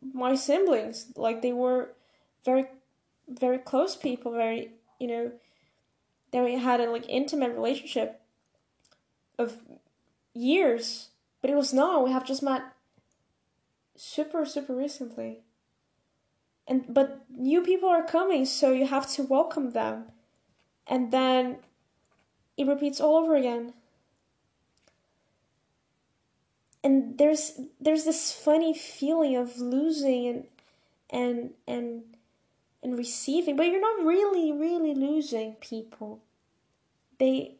my 0.00 0.34
siblings. 0.34 1.12
Like 1.16 1.42
they 1.42 1.52
were 1.52 1.92
very, 2.44 2.66
very 3.28 3.58
close 3.58 3.96
people, 3.96 4.32
very, 4.32 4.72
you 4.98 5.08
know, 5.08 5.32
they 6.30 6.52
had 6.56 6.80
a 6.80 6.90
like 6.90 7.08
intimate 7.08 7.52
relationship 7.52 8.20
of 9.38 9.60
years, 10.34 11.08
but 11.40 11.50
it 11.50 11.56
was 11.56 11.72
not. 11.72 12.04
We 12.04 12.12
have 12.12 12.26
just 12.26 12.42
met 12.42 12.62
super 13.96 14.44
super 14.44 14.74
recently. 14.74 15.40
And 16.68 16.92
but 16.92 17.24
new 17.30 17.62
people 17.62 17.88
are 17.88 18.04
coming, 18.04 18.44
so 18.44 18.72
you 18.72 18.86
have 18.86 19.10
to 19.12 19.22
welcome 19.22 19.70
them. 19.70 20.06
And 20.86 21.12
then 21.12 21.58
it 22.56 22.66
repeats 22.66 23.00
all 23.00 23.16
over 23.16 23.36
again. 23.36 23.74
And 26.82 27.18
there's 27.18 27.60
there's 27.80 28.04
this 28.04 28.32
funny 28.32 28.74
feeling 28.74 29.36
of 29.36 29.58
losing 29.58 30.28
and 30.28 30.44
and 31.10 31.50
and 31.66 32.02
and 32.82 32.98
receiving, 32.98 33.56
but 33.56 33.66
you're 33.66 33.80
not 33.80 34.04
really 34.04 34.52
really 34.52 34.94
losing 34.94 35.54
people. 35.54 36.20
They 37.18 37.56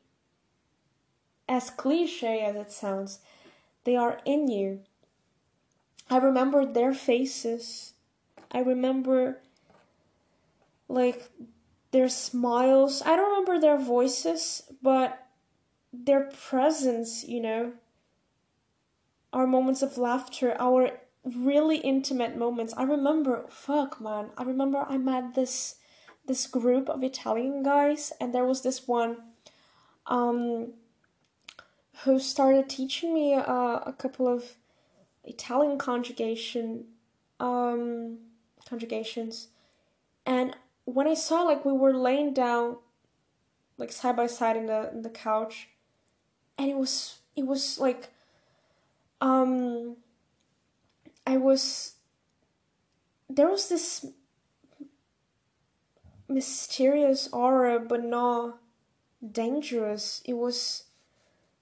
as 1.48 1.70
cliche 1.70 2.40
as 2.40 2.56
it 2.56 2.72
sounds, 2.72 3.20
they 3.84 3.96
are 3.96 4.20
in 4.24 4.48
you. 4.48 4.80
I 6.10 6.18
remember 6.18 6.64
their 6.64 6.92
faces. 6.94 7.92
I 8.52 8.60
remember 8.60 9.40
like 10.88 11.30
their 11.90 12.08
smiles. 12.08 13.02
I 13.02 13.16
don't 13.16 13.30
remember 13.30 13.60
their 13.60 13.78
voices, 13.78 14.62
but 14.82 15.26
their 15.92 16.24
presence, 16.24 17.24
you 17.26 17.40
know, 17.40 17.72
our 19.32 19.46
moments 19.46 19.82
of 19.82 19.98
laughter, 19.98 20.56
our 20.58 20.90
really 21.24 21.78
intimate 21.78 22.36
moments. 22.36 22.72
I 22.76 22.84
remember, 22.84 23.46
fuck 23.48 24.00
man, 24.00 24.30
I 24.36 24.44
remember 24.44 24.84
I 24.88 24.98
met 24.98 25.34
this 25.34 25.76
this 26.26 26.46
group 26.48 26.88
of 26.88 27.04
Italian 27.04 27.62
guys 27.62 28.12
and 28.20 28.34
there 28.34 28.44
was 28.44 28.62
this 28.62 28.88
one 28.88 29.16
um 30.06 30.72
who 32.02 32.18
started 32.18 32.68
teaching 32.68 33.14
me 33.14 33.34
uh, 33.34 33.78
a 33.86 33.94
couple 33.96 34.26
of 34.26 34.56
Italian 35.24 35.78
conjugation 35.78 36.84
um, 37.40 38.18
conjugations, 38.68 39.48
and 40.24 40.56
when 40.84 41.06
I 41.08 41.14
saw 41.14 41.42
like 41.42 41.64
we 41.64 41.72
were 41.72 41.92
laying 41.92 42.32
down 42.32 42.76
like 43.76 43.92
side 43.92 44.16
by 44.16 44.26
side 44.26 44.56
in 44.56 44.66
the 44.66 44.90
in 44.92 45.02
the 45.02 45.10
couch, 45.10 45.68
and 46.58 46.70
it 46.70 46.76
was 46.76 47.18
it 47.34 47.46
was 47.46 47.78
like 47.78 48.08
um 49.20 49.96
I 51.26 51.36
was 51.36 51.94
there 53.28 53.48
was 53.48 53.68
this 53.68 54.06
mysterious 56.28 57.28
aura 57.32 57.78
but 57.80 58.04
not 58.04 58.58
dangerous. 59.32 60.22
It 60.24 60.34
was 60.34 60.84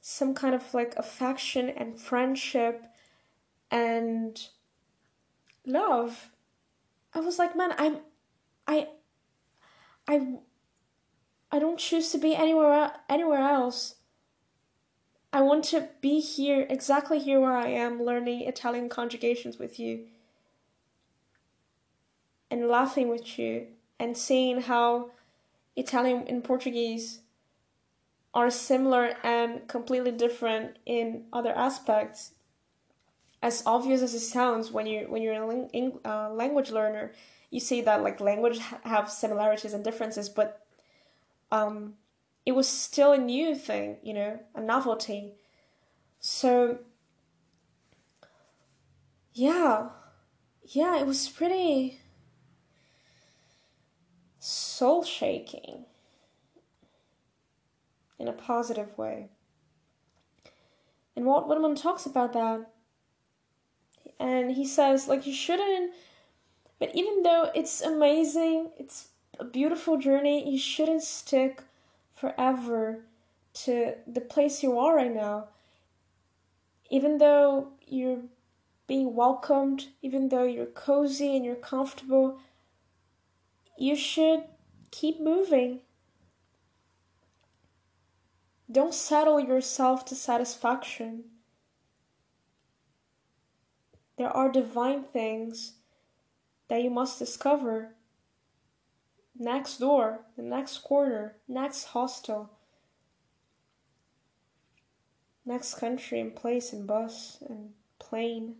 some 0.01 0.35
kind 0.35 0.55
of 0.55 0.75
like 0.75 0.95
affection 0.97 1.71
and 1.71 1.99
friendship 1.99 2.87
and 3.71 4.49
love 5.67 6.31
i 7.15 7.21
was 7.21 7.39
like 7.39 7.57
man 7.57 7.73
i'm 7.79 7.99
i 8.67 8.89
i 10.09 10.35
i 11.51 11.59
don't 11.59 11.79
choose 11.79 12.11
to 12.11 12.19
be 12.19 12.35
anywhere 12.35 12.93
anywhere 13.09 13.41
else. 13.41 13.97
I 15.33 15.41
want 15.41 15.65
to 15.67 15.89
be 16.01 16.21
here 16.21 16.65
exactly 16.71 17.19
here 17.19 17.41
where 17.41 17.57
i 17.57 17.67
am 17.67 18.01
learning 18.03 18.43
italian 18.43 18.89
conjugations 18.89 19.59
with 19.59 19.81
you 19.81 20.05
and 22.51 22.69
laughing 22.69 23.09
with 23.09 23.37
you 23.37 23.67
and 23.99 24.17
seeing 24.17 24.61
how 24.63 25.11
italian 25.75 26.25
and 26.29 26.45
portuguese 26.45 27.19
are 28.33 28.51
similar 28.51 29.17
and 29.25 29.67
completely 29.67 30.13
different 30.13 30.79
in 30.87 31.25
other 31.33 31.53
aspects 31.57 32.34
as 33.45 33.63
obvious 33.67 34.03
as 34.03 34.15
it 34.15 34.21
sounds 34.21 34.71
when 34.73 34.87
you 34.87 35.07
when 35.09 35.23
you're 35.23 35.43
a 35.43 35.47
ling- 35.47 36.01
uh, 36.05 36.31
language 36.31 36.71
learner 36.71 37.13
you 37.51 37.61
see 37.61 37.81
that 37.83 38.03
like 38.03 38.21
language 38.21 38.59
ha- 38.59 38.81
have 38.85 39.11
similarities 39.11 39.75
and 39.75 39.85
differences 39.85 40.29
but 40.29 40.67
um 41.53 41.95
it 42.47 42.53
was 42.53 42.69
still 42.69 43.13
a 43.13 43.19
new 43.19 43.55
thing 43.55 43.97
you 44.03 44.15
know 44.15 44.41
a 44.55 44.61
novelty 44.61 45.35
so 46.21 46.79
yeah 49.35 49.89
yeah 50.65 50.99
it 50.99 51.07
was 51.07 51.29
pretty 51.29 52.01
soul 54.39 55.03
shaking 55.03 55.87
in 58.19 58.29
a 58.29 58.33
positive 58.33 58.97
way. 58.99 59.29
And 61.17 61.25
Walt 61.25 61.49
Whitman 61.49 61.77
talks 61.77 62.07
about 62.07 62.33
that. 62.33 62.74
And 64.19 64.53
he 64.53 64.67
says, 64.67 65.09
like, 65.09 65.27
you 65.27 65.33
shouldn't, 65.33 65.93
but 66.79 66.95
even 66.95 67.23
though 67.23 67.51
it's 67.55 67.81
amazing, 67.81 68.71
it's 68.79 69.09
a 69.39 69.45
beautiful 69.45 69.97
journey, 69.97 70.51
you 70.51 70.59
shouldn't 70.59 71.03
stick 71.03 71.63
forever 72.13 73.01
to 73.55 73.95
the 74.07 74.21
place 74.21 74.63
you 74.63 74.79
are 74.79 74.97
right 74.97 75.15
now. 75.15 75.49
Even 76.91 77.19
though 77.19 77.69
you're 77.87 78.23
being 78.87 79.15
welcomed, 79.15 79.89
even 80.03 80.29
though 80.29 80.45
you're 80.45 80.67
cozy 80.67 81.35
and 81.37 81.45
you're 81.45 81.55
comfortable, 81.55 82.39
you 83.79 83.97
should 83.97 84.45
keep 84.91 85.21
moving. 85.21 85.81
Don't 88.71 88.95
settle 88.95 89.41
yourself 89.41 90.05
to 90.07 90.15
satisfaction. 90.15 91.25
There 94.17 94.29
are 94.29 94.51
divine 94.51 95.05
things 95.05 95.75
that 96.69 96.83
you 96.83 96.91
must 96.91 97.19
discover 97.19 97.91
next 99.37 99.79
door, 99.79 100.21
the 100.37 100.43
next 100.43 100.79
corner, 100.79 101.35
next 101.49 101.85
hostel, 101.87 102.51
next 105.45 105.75
country 105.75 106.21
and 106.21 106.35
place 106.35 106.73
and 106.73 106.87
bus 106.87 107.39
and 107.49 107.71
plane. 107.99 108.55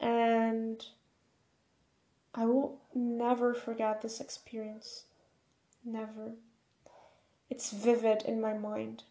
And 0.00 0.84
I 2.34 2.44
will 2.46 2.80
never 2.94 3.54
forget 3.54 4.00
this 4.00 4.20
experience. 4.20 5.04
Never. 5.84 6.32
It's 7.48 7.70
vivid 7.70 8.22
in 8.22 8.40
my 8.40 8.54
mind. 8.54 9.04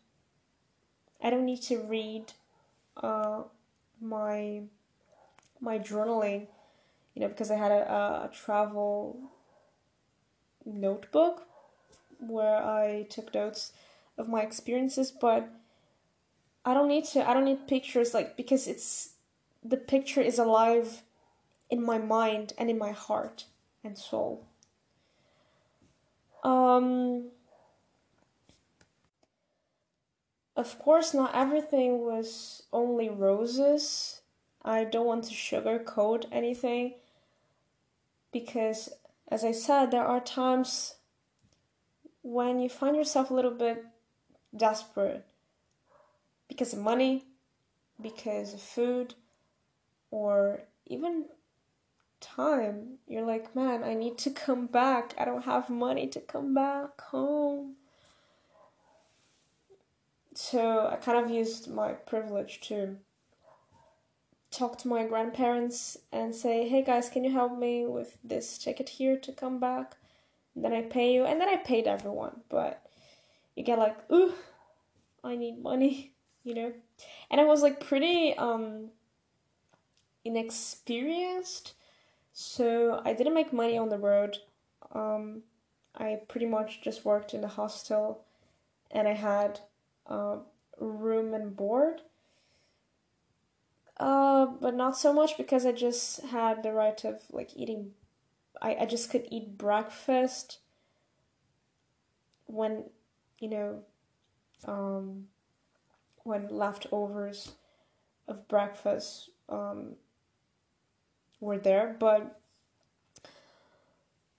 I 1.24 1.30
don't 1.30 1.46
need 1.46 1.62
to 1.64 1.78
read 1.78 2.34
uh, 2.98 3.44
my 4.02 4.64
my 5.60 5.78
journaling, 5.78 6.48
you 7.14 7.22
know, 7.22 7.28
because 7.28 7.52
I 7.52 7.56
had 7.56 7.72
a, 7.72 8.30
a 8.30 8.32
travel 8.34 9.20
notebook 10.66 11.48
where 12.20 12.58
I 12.58 13.08
took 13.10 13.34
notes 13.34 13.74
of 14.18 14.28
my 14.28 14.42
experiences, 14.42 15.12
but 15.12 15.50
I 16.66 16.74
don't 16.74 16.88
need 16.88 17.06
to. 17.06 17.28
I 17.28 17.34
don't 17.34 17.46
need 17.46 17.68
pictures 17.68 18.14
like 18.14 18.38
because 18.38 18.68
it's 18.68 19.12
the 19.64 19.78
picture 19.78 20.22
is 20.22 20.40
alive 20.40 21.04
in 21.70 21.84
my 21.84 21.98
mind 21.98 22.54
and 22.58 22.70
in 22.70 22.78
my 22.78 22.92
heart 22.92 23.46
and 23.84 23.98
soul. 23.98 24.46
Um, 26.44 27.30
of 30.62 30.78
course, 30.78 31.14
not 31.14 31.36
everything 31.36 32.06
was 32.06 32.64
only 32.72 33.10
roses. 33.10 34.22
I 34.64 34.84
don't 34.84 35.08
want 35.08 35.24
to 35.26 35.34
sugarcoat 35.34 36.26
anything 36.32 36.94
because, 38.32 38.90
as 39.28 39.44
I 39.44 39.54
said, 39.54 39.90
there 39.90 40.06
are 40.06 40.20
times 40.20 40.96
when 42.22 42.60
you 42.60 42.70
find 42.70 42.96
yourself 42.96 43.32
a 43.32 43.34
little 43.34 43.58
bit 43.66 43.84
desperate 44.56 45.26
because 46.48 46.74
of 46.74 46.80
money, 46.80 47.26
because 48.00 48.54
of 48.54 48.62
food, 48.62 49.16
or 50.12 50.62
even 50.86 51.26
time. 52.20 53.00
You're 53.08 53.26
like, 53.26 53.56
man, 53.56 53.84
I 53.84 53.96
need 53.96 54.20
to 54.20 54.30
come 54.30 54.68
back. 54.68 55.16
I 55.18 55.26
don't 55.26 55.46
have 55.46 55.72
money 55.72 56.08
to 56.10 56.20
come 56.20 56.54
back 56.54 57.02
home. 57.02 57.78
So 60.34 60.88
I 60.88 60.96
kind 60.96 61.24
of 61.24 61.30
used 61.30 61.70
my 61.70 61.92
privilege 61.92 62.62
to 62.62 62.98
talk 64.50 64.78
to 64.80 64.88
my 64.88 65.06
grandparents 65.06 65.98
and 66.12 66.34
say, 66.34 66.68
hey 66.68 66.84
guys, 66.84 67.10
can 67.10 67.24
you 67.24 67.32
help 67.32 67.58
me 67.58 67.86
with 67.86 68.18
this 68.24 68.58
ticket 68.58 68.90
here 68.90 69.18
to 69.18 69.32
come 69.32 69.60
back? 69.60 69.96
And 70.56 70.64
then 70.64 70.74
I 70.74 70.82
pay 70.82 71.14
you, 71.14 71.26
and 71.26 71.40
then 71.40 71.48
I 71.48 71.58
paid 71.58 71.88
everyone. 71.88 72.42
But 72.50 72.86
you 73.56 73.64
get 73.64 73.80
like, 73.80 73.98
ooh, 74.12 74.34
I 75.24 75.36
need 75.36 75.62
money, 75.62 76.14
you 76.44 76.54
know? 76.54 76.74
And 77.30 77.40
I 77.40 77.46
was 77.46 77.62
like 77.62 77.80
pretty 77.80 78.36
um 78.38 78.90
inexperienced 80.24 81.74
so 82.34 83.02
I 83.04 83.14
didn't 83.14 83.34
make 83.34 83.52
money 83.54 83.78
on 83.78 83.90
the 83.90 83.98
road. 83.98 84.38
Um, 84.94 85.44
I 85.96 86.22
pretty 86.28 86.46
much 86.46 86.82
just 86.82 87.06
worked 87.06 87.34
in 87.34 87.42
the 87.42 87.48
hostel, 87.48 88.24
and 88.90 89.08
I 89.08 89.14
had 89.14 89.60
uh, 90.08 90.38
room 90.80 91.34
and 91.34 91.56
board. 91.56 92.02
Uh, 93.98 94.48
but 94.60 94.74
not 94.74 94.98
so 94.98 95.14
much 95.14 95.38
because 95.38 95.66
I 95.66 95.72
just 95.72 96.22
had 96.26 96.64
the 96.64 96.72
right 96.72 97.04
of 97.06 97.22
like 97.32 97.52
eating. 97.56 97.92
I, 98.62 98.76
I 98.82 98.86
just 98.86 99.12
could 99.12 99.28
eat 99.30 99.58
breakfast 99.58 100.60
when, 102.48 102.86
you 103.40 103.50
know, 103.50 103.80
um, 104.66 105.28
when 106.24 106.48
leftovers 106.50 107.54
of 108.28 108.48
breakfast 108.48 109.30
um, 109.50 109.96
were 111.40 111.58
there, 111.58 111.96
but 112.00 112.40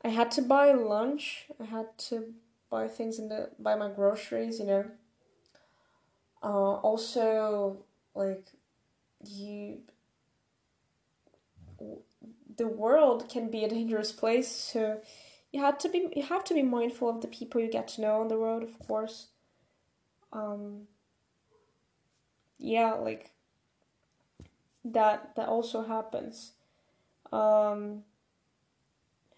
I 0.05 0.09
had 0.09 0.31
to 0.33 0.42
buy 0.42 0.72
lunch. 0.72 1.46
I 1.61 1.64
had 1.64 1.96
to 2.09 2.35
buy 2.70 2.88
things 2.88 3.18
in 3.18 3.29
the 3.29 3.51
buy 3.59 3.77
my 3.77 3.88
groceries, 3.88 4.59
you 4.59 4.66
know. 4.66 4.85
Uh, 6.42 6.74
also, 6.74 7.85
like 8.14 8.46
you, 9.24 9.78
the 12.57 12.66
world 12.66 13.28
can 13.28 13.50
be 13.50 13.64
a 13.64 13.68
dangerous 13.68 14.12
place, 14.12 14.48
so 14.48 15.00
you 15.52 15.61
had 15.61 15.78
to 15.81 15.88
be 15.88 16.09
you 16.16 16.22
have 16.24 16.44
to 16.44 16.55
be 16.55 16.62
mindful 16.62 17.09
of 17.09 17.20
the 17.20 17.28
people 17.28 17.61
you 17.61 17.70
get 17.70 17.88
to 17.88 18.00
know 18.00 18.20
on 18.20 18.28
the 18.28 18.37
road, 18.37 18.62
of 18.62 18.78
course. 18.87 19.28
Um, 20.33 20.88
yeah, 22.59 22.94
like 22.94 23.31
that 24.85 25.37
that 25.37 25.48
also 25.48 25.85
happens 25.85 26.52
um, 27.33 28.02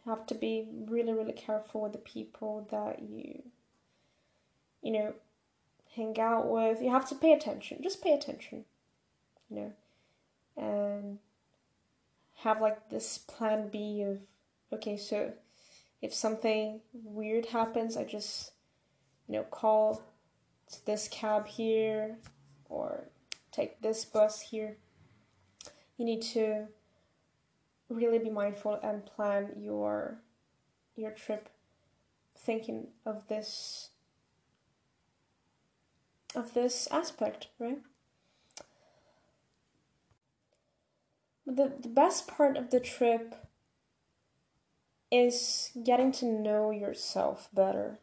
have 0.04 0.26
to 0.26 0.34
be 0.34 0.66
really 0.88 1.12
really 1.12 1.32
careful 1.32 1.82
with 1.82 1.92
the 1.92 1.98
people 1.98 2.66
that 2.70 3.00
you 3.02 3.42
you 4.82 4.92
know 4.92 5.14
hang 5.96 6.18
out 6.18 6.48
with 6.48 6.80
you 6.82 6.90
have 6.90 7.08
to 7.08 7.14
pay 7.14 7.32
attention 7.32 7.82
just 7.82 8.02
pay 8.02 8.12
attention 8.12 8.64
you 9.50 9.56
know 9.56 9.72
and 10.56 11.18
have 12.36 12.60
like 12.60 12.88
this 12.90 13.18
plan 13.18 13.68
b 13.68 14.02
of 14.02 14.18
okay 14.72 14.96
so 14.96 15.32
if 16.02 16.12
something 16.12 16.80
weird 16.92 17.46
happens 17.46 17.96
i 17.96 18.04
just 18.04 18.52
you 19.28 19.34
know 19.34 19.42
call 19.44 20.02
to 20.70 20.86
this 20.86 21.08
cab 21.08 21.46
here 21.46 22.18
or 22.68 23.04
take 23.54 23.80
this 23.80 24.04
bus 24.04 24.40
here. 24.40 24.76
You 25.96 26.04
need 26.04 26.22
to 26.22 26.66
really 27.88 28.18
be 28.18 28.30
mindful 28.30 28.80
and 28.82 29.06
plan 29.06 29.52
your 29.58 30.18
your 30.96 31.12
trip 31.12 31.48
thinking 32.36 32.88
of 33.06 33.28
this 33.28 33.90
of 36.34 36.54
this 36.54 36.88
aspect, 36.90 37.48
right? 37.58 37.78
The, 41.46 41.72
the 41.80 41.88
best 41.88 42.26
part 42.26 42.56
of 42.56 42.70
the 42.70 42.80
trip 42.80 43.34
is 45.10 45.70
getting 45.84 46.10
to 46.12 46.26
know 46.26 46.70
yourself 46.70 47.48
better. 47.52 47.98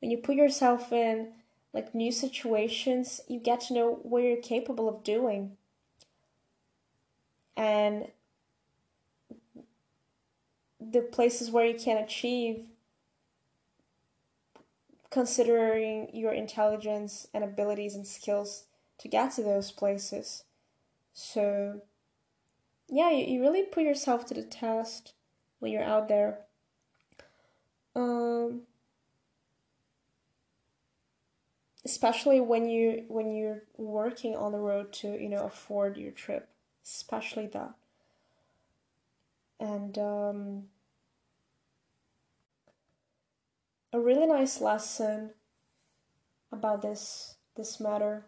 When 0.00 0.10
you 0.10 0.18
put 0.18 0.36
yourself 0.36 0.92
in 0.92 1.32
like 1.72 1.94
new 1.94 2.12
situations, 2.12 3.20
you 3.28 3.40
get 3.40 3.60
to 3.62 3.74
know 3.74 3.98
what 4.02 4.22
you're 4.22 4.36
capable 4.36 4.88
of 4.88 5.04
doing 5.04 5.56
and 7.56 8.08
the 10.80 11.02
places 11.02 11.50
where 11.50 11.66
you 11.66 11.78
can 11.78 11.98
achieve 11.98 12.64
considering 15.10 16.10
your 16.12 16.32
intelligence 16.32 17.26
and 17.34 17.42
abilities 17.42 17.94
and 17.94 18.06
skills 18.06 18.66
to 18.98 19.08
get 19.08 19.32
to 19.32 19.42
those 19.42 19.70
places. 19.70 20.44
So 21.12 21.82
yeah 22.88 23.10
you, 23.10 23.24
you 23.26 23.40
really 23.40 23.62
put 23.62 23.84
yourself 23.84 24.26
to 24.26 24.34
the 24.34 24.42
test 24.42 25.14
when 25.58 25.72
you're 25.72 25.82
out 25.82 26.08
there. 26.08 26.40
Um 27.94 28.62
especially 31.84 32.40
when 32.40 32.68
you 32.68 33.04
when 33.08 33.34
you're 33.34 33.62
working 33.76 34.36
on 34.36 34.52
the 34.52 34.58
road 34.58 34.92
to 34.92 35.20
you 35.20 35.28
know 35.28 35.44
afford 35.44 35.96
your 35.96 36.12
trip. 36.12 36.48
Especially 36.84 37.46
that. 37.48 37.74
And 39.60 39.98
um, 39.98 40.62
a 43.92 44.00
really 44.00 44.26
nice 44.26 44.60
lesson 44.60 45.30
about 46.52 46.82
this 46.82 47.36
this 47.56 47.80
matter. 47.80 48.26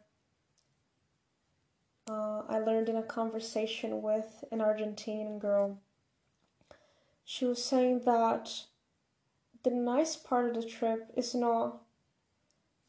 Uh, 2.10 2.42
I 2.48 2.58
learned 2.58 2.88
in 2.88 2.96
a 2.96 3.02
conversation 3.02 4.02
with 4.02 4.44
an 4.50 4.58
Argentinian 4.58 5.38
girl. 5.38 5.78
She 7.24 7.44
was 7.44 7.64
saying 7.64 8.00
that 8.04 8.64
the 9.62 9.70
nice 9.70 10.16
part 10.16 10.48
of 10.48 10.54
the 10.60 10.68
trip 10.68 11.12
is 11.16 11.34
not 11.34 11.82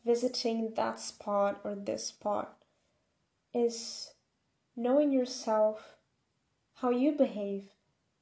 visiting 0.03 0.73
that 0.75 0.99
spot 0.99 1.61
or 1.63 1.75
this 1.75 2.07
spot, 2.07 2.57
is 3.53 4.13
knowing 4.75 5.11
yourself, 5.11 5.95
how 6.75 6.89
you 6.89 7.11
behave, 7.11 7.69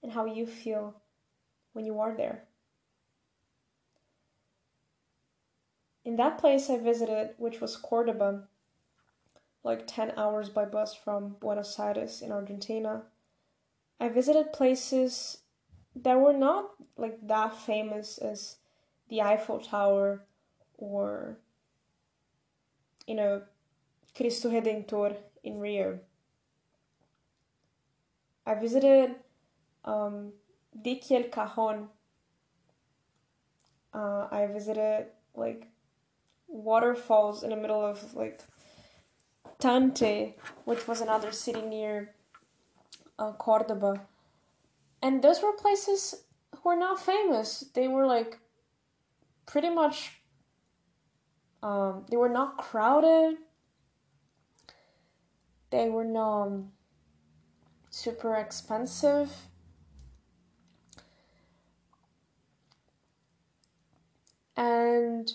and 0.03 0.11
how 0.11 0.25
you 0.25 0.45
feel 0.45 0.95
when 1.71 1.85
you 1.85 1.99
are 2.01 2.15
there. 2.15 2.43
In 6.03 6.15
that 6.15 6.37
place 6.37 6.69
I 6.69 6.77
visited, 6.77 7.35
which 7.37 7.61
was 7.61 7.77
Cordoba, 7.77 8.47
like 9.63 9.85
10 9.85 10.13
hours 10.17 10.49
by 10.49 10.65
bus 10.65 10.95
from 10.95 11.35
Buenos 11.39 11.79
Aires 11.79 12.21
in 12.21 12.31
Argentina, 12.31 13.03
I 13.99 14.09
visited 14.09 14.53
places 14.53 15.37
that 15.95 16.19
were 16.19 16.33
not 16.33 16.71
like 16.97 17.19
that 17.27 17.53
famous 17.53 18.17
as 18.17 18.57
the 19.09 19.21
Eiffel 19.21 19.59
Tower 19.59 20.23
or, 20.77 21.37
you 23.05 23.13
know, 23.13 23.43
Cristo 24.15 24.49
Redentor 24.49 25.15
in 25.43 25.59
Rio. 25.59 25.99
I 28.45 28.55
visited 28.55 29.15
um, 29.85 30.33
Dique 30.79 31.11
El 31.11 31.23
Cajon. 31.25 31.89
Uh, 33.93 34.27
I 34.31 34.47
visited 34.51 35.07
like 35.35 35.67
waterfalls 36.51 37.43
in 37.43 37.49
the 37.49 37.55
middle 37.55 37.83
of 37.83 38.13
like 38.13 38.41
Tanti, 39.59 40.35
which 40.65 40.87
was 40.87 41.01
another 41.01 41.31
city 41.31 41.61
near 41.61 42.13
uh, 43.17 43.31
Cordoba. 43.33 44.01
And 45.01 45.23
those 45.23 45.41
were 45.41 45.53
places 45.53 46.23
who 46.55 46.69
were 46.69 46.75
not 46.75 46.99
famous. 46.99 47.65
They 47.73 47.87
were 47.87 48.05
like 48.05 48.39
pretty 49.45 49.69
much, 49.69 50.21
um, 51.63 52.05
they 52.09 52.17
were 52.17 52.29
not 52.29 52.57
crowded. 52.57 53.37
They 55.69 55.89
were 55.89 56.03
not 56.03 56.47
um, 56.47 56.71
super 57.89 58.35
expensive. 58.35 59.31
And 64.57 65.31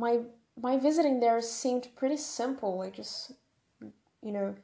my 0.00 0.20
my 0.60 0.78
visiting 0.78 1.20
there 1.20 1.40
seemed 1.42 1.88
pretty 1.94 2.16
simple. 2.16 2.78
Like 2.78 2.94
just 2.94 3.32
you 4.22 4.32
know 4.32 4.54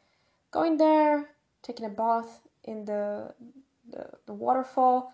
going 0.50 0.78
there 0.78 1.30
taking 1.62 1.86
a 1.86 1.90
bath 1.90 2.40
in 2.64 2.86
the 2.86 3.34
the, 3.90 4.08
the 4.26 4.32
waterfall 4.32 5.12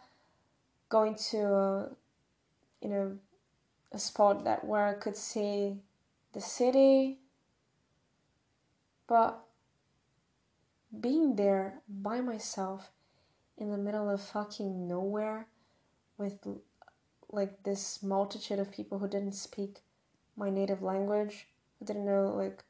going 0.89 1.17
to 1.31 1.39
uh, 1.55 1.89
you 2.81 2.89
know 2.89 3.19
a 3.93 3.99
spot 3.99 4.45
that 4.45 4.65
where 4.65 4.87
I 4.87 4.95
could 4.95 5.17
see 5.17 5.77
the 6.33 6.41
city. 6.41 7.19
But 9.09 9.41
being 10.99 11.37
there 11.37 11.81
by 11.89 12.21
myself 12.21 12.91
in 13.59 13.71
the 13.71 13.77
middle 13.77 14.09
of 14.09 14.21
fucking 14.21 14.87
nowhere 14.89 15.49
with 16.17 16.39
like 17.31 17.63
this 17.65 18.03
multitude 18.03 18.59
of 18.59 18.71
people 18.71 18.99
who 18.99 19.09
didn't 19.09 19.35
speak 19.35 19.81
my 20.37 20.51
native 20.51 20.83
language. 20.83 21.47
I 21.81 21.85
didn't 21.85 22.07
know 22.07 22.33
like 22.37 22.65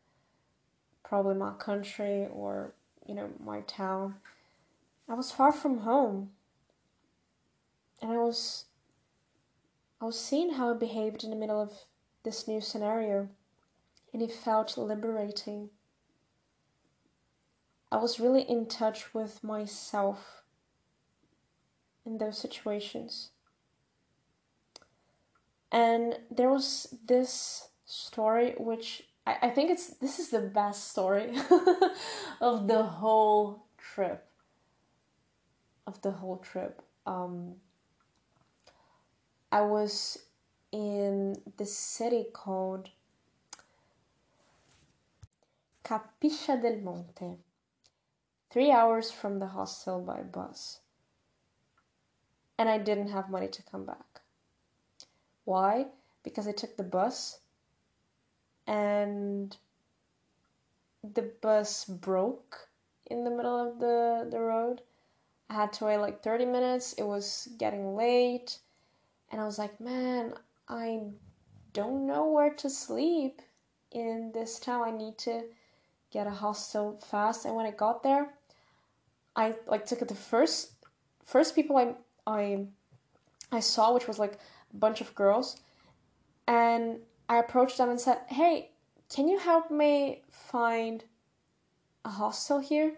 probably 1.03 1.35
my 1.35 1.53
country 1.53 2.27
or 2.33 2.73
you 3.07 3.15
know 3.15 3.31
my 3.45 3.61
town. 3.63 4.17
I 5.09 5.15
was 5.15 5.31
far 5.31 5.53
from 5.53 5.79
home. 5.79 6.31
And 8.01 8.13
I 8.13 8.17
was 8.17 8.65
I 10.01 10.05
was 10.07 10.19
seeing 10.19 10.55
how 10.55 10.71
I 10.71 10.77
behaved 10.77 11.23
in 11.23 11.31
the 11.31 11.37
middle 11.37 11.61
of 11.61 11.73
this 12.25 12.49
new 12.49 12.61
scenario 12.61 13.29
and 14.13 14.23
it 14.23 14.33
felt 14.33 14.77
liberating. 14.77 15.71
I 17.91 17.97
was 17.97 18.19
really 18.19 18.43
in 18.43 18.67
touch 18.67 19.15
with 19.15 19.45
myself 19.45 20.43
in 22.05 22.19
those 22.19 22.39
situations. 22.39 23.31
And 25.73 26.19
there 26.31 26.51
was 26.51 26.95
this 27.07 27.69
story 27.87 28.55
which 28.59 29.05
I, 29.27 29.37
I 29.43 29.51
think 29.51 29.71
it's 29.71 29.89
this 29.95 30.19
is 30.19 30.29
the 30.29 30.41
best 30.41 30.91
story 30.91 31.33
of 32.41 32.69
the 32.69 32.83
whole 32.83 33.65
trip. 33.79 34.27
Of 35.87 36.01
the 36.03 36.13
whole 36.13 36.37
trip. 36.37 36.83
Um, 37.07 37.55
I 39.51 39.63
was 39.63 40.19
in 40.71 41.37
this 41.57 41.77
city 41.77 42.27
called 42.33 42.91
Capilla 45.83 46.61
del 46.63 46.81
Monte, 46.81 47.39
three 48.51 48.71
hours 48.71 49.11
from 49.11 49.41
the 49.41 49.49
hostel 49.49 50.01
by 50.01 50.23
bus. 50.23 50.81
And 52.59 52.69
I 52.69 52.79
didn't 52.79 53.09
have 53.09 53.29
money 53.29 53.49
to 53.49 53.63
come 53.63 53.85
back. 53.85 54.22
Why? 55.45 55.87
Because 56.23 56.47
I 56.47 56.53
took 56.53 56.77
the 56.77 56.83
bus 56.83 57.41
and 58.67 59.57
the 61.03 61.31
bus 61.41 61.85
broke 61.85 62.69
in 63.07 63.25
the 63.25 63.31
middle 63.31 63.69
of 63.69 63.79
the, 63.79 64.29
the 64.31 64.41
road. 64.41 64.83
I 65.51 65.55
had 65.55 65.73
to 65.75 65.87
wait 65.87 65.99
like 65.99 66.23
30 66.23 66.47
minutes. 66.47 66.93
It 66.95 67.03
was 67.03 67.49
getting 67.59 67.95
late. 67.97 68.59
And 69.31 69.41
I 69.41 69.45
was 69.45 69.59
like, 69.59 69.81
man, 69.81 70.35
I 70.69 71.01
don't 71.73 72.07
know 72.07 72.31
where 72.31 72.55
to 72.55 72.71
sleep 72.71 73.43
in 73.91 74.31
this 74.33 74.59
town. 74.59 74.87
I 74.87 74.91
need 74.91 75.19
to 75.19 75.43
get 76.11 76.27
a 76.27 76.31
hostel 76.31 76.99
fast. 77.05 77.45
And 77.45 77.57
when 77.57 77.67
I 77.67 77.71
got 77.71 78.03
there, 78.03 78.29
I 79.35 79.55
like 79.67 79.87
took 79.87 80.07
the 80.07 80.15
first 80.15 80.73
first 81.25 81.55
people 81.55 81.77
I 81.77 81.95
I 82.27 82.67
I 83.51 83.61
saw, 83.61 83.95
which 83.95 84.07
was 84.07 84.19
like 84.19 84.39
bunch 84.73 85.01
of 85.01 85.15
girls 85.15 85.61
and 86.47 86.99
I 87.29 87.39
approached 87.39 87.79
them 87.79 87.91
and 87.91 88.01
said, 88.01 88.19
Hey, 88.29 88.71
can 89.09 89.29
you 89.29 89.39
help 89.39 89.71
me 89.71 90.23
find 90.31 91.05
a 92.05 92.11
hostel 92.11 92.59
here? 92.59 92.93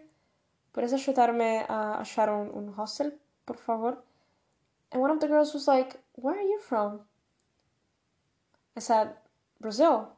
¿Puedes 0.74 0.92
ayudarme 0.92 1.64
a 1.68 2.00
achar 2.00 2.28
un, 2.28 2.50
un 2.54 2.74
hostel, 2.76 3.12
por 3.46 3.56
favor? 3.56 3.98
And 4.90 5.00
one 5.00 5.10
of 5.10 5.20
the 5.20 5.28
girls 5.28 5.54
was 5.54 5.68
like, 5.68 6.00
Where 6.14 6.36
are 6.36 6.42
you 6.42 6.60
from? 6.60 7.00
I 8.76 8.80
said, 8.80 9.14
Brazil. 9.60 10.10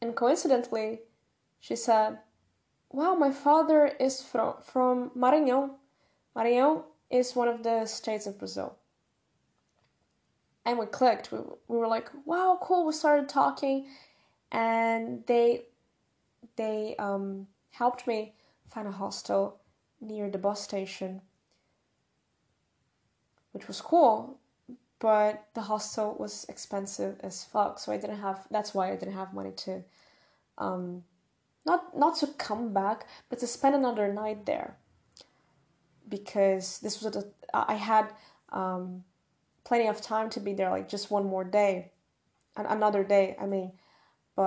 And 0.00 0.14
coincidentally, 0.14 1.00
she 1.58 1.74
said, 1.74 2.18
Wow, 2.90 3.14
my 3.14 3.32
father 3.32 3.86
is 3.98 4.22
from, 4.22 4.54
from 4.62 5.10
Maranhão. 5.10 5.70
Maranhão 6.36 6.84
is 7.10 7.34
one 7.34 7.48
of 7.48 7.62
the 7.64 7.86
states 7.86 8.26
of 8.26 8.38
Brazil 8.38 8.77
and 10.68 10.78
we 10.78 10.84
clicked. 10.84 11.32
We, 11.32 11.38
we 11.66 11.78
were 11.78 11.88
like, 11.88 12.10
wow, 12.26 12.58
cool. 12.60 12.84
We 12.84 12.92
started 12.92 13.28
talking, 13.28 13.86
and 14.52 15.24
they 15.26 15.64
they 16.56 16.94
um, 16.98 17.46
helped 17.70 18.06
me 18.06 18.34
find 18.66 18.86
a 18.86 18.92
hostel 18.92 19.60
near 20.00 20.30
the 20.30 20.36
bus 20.36 20.62
station, 20.62 21.22
which 23.52 23.66
was 23.66 23.80
cool. 23.80 24.38
But 24.98 25.46
the 25.54 25.62
hostel 25.62 26.16
was 26.18 26.44
expensive 26.48 27.18
as 27.22 27.44
fuck, 27.44 27.78
so 27.78 27.90
I 27.90 27.96
didn't 27.96 28.18
have. 28.20 28.46
That's 28.50 28.74
why 28.74 28.92
I 28.92 28.96
didn't 28.96 29.14
have 29.14 29.32
money 29.32 29.52
to, 29.64 29.84
um, 30.58 31.04
not 31.64 31.96
not 31.96 32.18
to 32.18 32.26
come 32.26 32.74
back, 32.74 33.06
but 33.30 33.38
to 33.38 33.46
spend 33.46 33.74
another 33.74 34.12
night 34.12 34.44
there. 34.44 34.76
Because 36.06 36.78
this 36.80 37.02
was 37.02 37.16
a, 37.16 37.24
I 37.54 37.74
had 37.74 38.12
um, 38.50 39.04
plenty 39.68 39.86
of 39.86 40.00
time 40.00 40.30
to 40.30 40.40
be 40.40 40.54
there, 40.54 40.70
like 40.70 40.88
just 40.88 41.10
one 41.10 41.26
more 41.26 41.44
day, 41.44 41.92
another 42.56 43.04
day. 43.04 43.36
I 43.38 43.44
mean, 43.44 43.72
but 44.34 44.42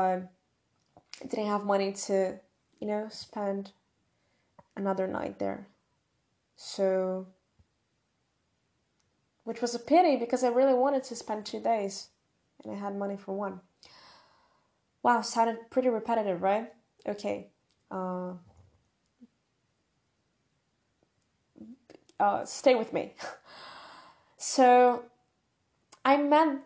I 1.21 1.27
didn't 1.29 1.45
have 1.45 1.63
money 1.63 1.91
to, 2.07 2.39
you 2.79 2.87
know, 2.87 3.07
spend 3.11 3.71
another 4.75 5.05
night 5.05 5.37
there. 5.37 5.67
So, 6.55 7.27
which 9.43 9.61
was 9.61 9.75
a 9.75 9.79
pity 9.79 10.15
because 10.15 10.43
I 10.43 10.47
really 10.47 10.73
wanted 10.73 11.03
to 11.03 11.15
spend 11.15 11.45
two 11.45 11.59
days, 11.59 12.07
and 12.63 12.73
I 12.73 12.79
had 12.79 12.95
money 12.95 13.15
for 13.15 13.35
one. 13.35 13.61
Wow, 15.03 15.21
sounded 15.21 15.69
pretty 15.69 15.89
repetitive, 15.89 16.41
right? 16.41 16.73
Okay. 17.07 17.51
Uh, 17.91 18.33
uh, 22.19 22.43
stay 22.43 22.73
with 22.73 22.91
me. 22.91 23.13
So 24.43 25.03
I 26.03 26.17
met 26.17 26.59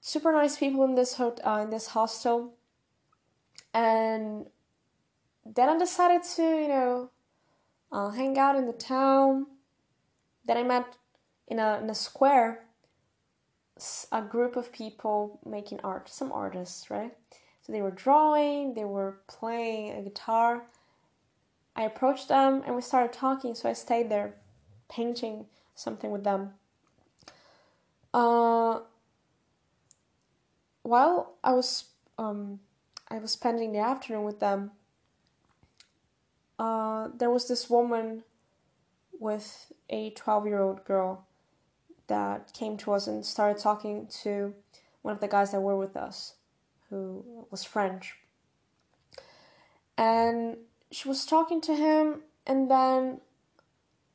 super 0.00 0.32
nice 0.32 0.56
people 0.58 0.84
in 0.84 0.94
this 0.94 1.14
hot 1.14 1.40
uh, 1.44 1.60
in 1.62 1.70
this 1.70 1.88
hostel, 1.88 2.54
and 3.72 4.46
then 5.44 5.68
I 5.68 5.78
decided 5.78 6.22
to 6.36 6.42
you 6.42 6.68
know 6.68 7.10
uh, 7.92 8.10
hang 8.10 8.38
out 8.38 8.56
in 8.56 8.66
the 8.66 8.72
town. 8.72 9.46
Then 10.44 10.56
I 10.56 10.62
met 10.62 10.96
in 11.48 11.58
a 11.58 11.80
in 11.82 11.90
a 11.90 11.94
square 11.94 12.66
a 14.10 14.22
group 14.22 14.56
of 14.56 14.72
people 14.72 15.38
making 15.44 15.80
art, 15.84 16.08
some 16.08 16.32
artists, 16.32 16.90
right? 16.90 17.12
So 17.62 17.72
they 17.72 17.82
were 17.82 17.90
drawing, 17.90 18.74
they 18.74 18.84
were 18.84 19.18
playing 19.26 19.92
a 19.92 20.02
guitar. 20.02 20.64
I 21.74 21.82
approached 21.82 22.28
them 22.28 22.62
and 22.64 22.74
we 22.74 22.80
started 22.80 23.12
talking, 23.12 23.54
so 23.54 23.68
I 23.68 23.74
stayed 23.74 24.08
there 24.08 24.36
painting 24.88 25.46
something 25.74 26.10
with 26.10 26.24
them. 26.24 26.54
Uh, 28.16 28.80
while 30.84 31.34
I 31.44 31.52
was 31.52 31.84
um, 32.16 32.60
I 33.08 33.18
was 33.18 33.32
spending 33.32 33.72
the 33.72 33.80
afternoon 33.80 34.24
with 34.24 34.40
them, 34.40 34.70
uh, 36.58 37.08
there 37.14 37.28
was 37.28 37.46
this 37.46 37.68
woman 37.68 38.24
with 39.20 39.70
a 39.90 40.08
12 40.10 40.46
year 40.46 40.60
old 40.60 40.82
girl 40.86 41.26
that 42.06 42.54
came 42.54 42.78
to 42.78 42.94
us 42.94 43.06
and 43.06 43.22
started 43.22 43.60
talking 43.60 44.06
to 44.22 44.54
one 45.02 45.12
of 45.12 45.20
the 45.20 45.28
guys 45.28 45.50
that 45.50 45.60
were 45.60 45.76
with 45.76 45.94
us, 45.94 46.36
who 46.88 47.22
was 47.50 47.64
French. 47.64 48.14
And 49.98 50.56
she 50.90 51.06
was 51.06 51.26
talking 51.26 51.60
to 51.60 51.76
him, 51.76 52.22
and 52.46 52.70
then 52.70 53.20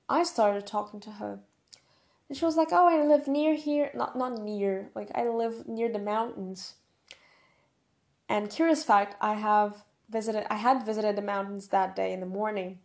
I 0.10 0.24
started 0.24 0.66
talking 0.66 1.00
to 1.02 1.12
her. 1.12 1.42
And 2.32 2.38
she 2.38 2.46
was 2.46 2.56
like, 2.56 2.70
"Oh, 2.72 2.88
I 2.88 3.06
live 3.06 3.28
near 3.28 3.56
here. 3.56 3.92
Not 3.94 4.16
not 4.18 4.40
near. 4.40 4.90
Like 4.96 5.12
I 5.14 5.28
live 5.28 5.68
near 5.68 5.92
the 5.92 6.00
mountains." 6.00 6.76
And 8.30 8.50
curious 8.50 8.86
fact, 8.86 9.18
I 9.20 9.34
have 9.34 9.84
visited. 10.08 10.48
I 10.50 10.56
had 10.56 10.86
visited 10.86 11.18
the 11.18 11.22
mountains 11.22 11.68
that 11.76 11.94
day 11.94 12.14
in 12.14 12.22
the 12.22 12.26
morning, 12.26 12.80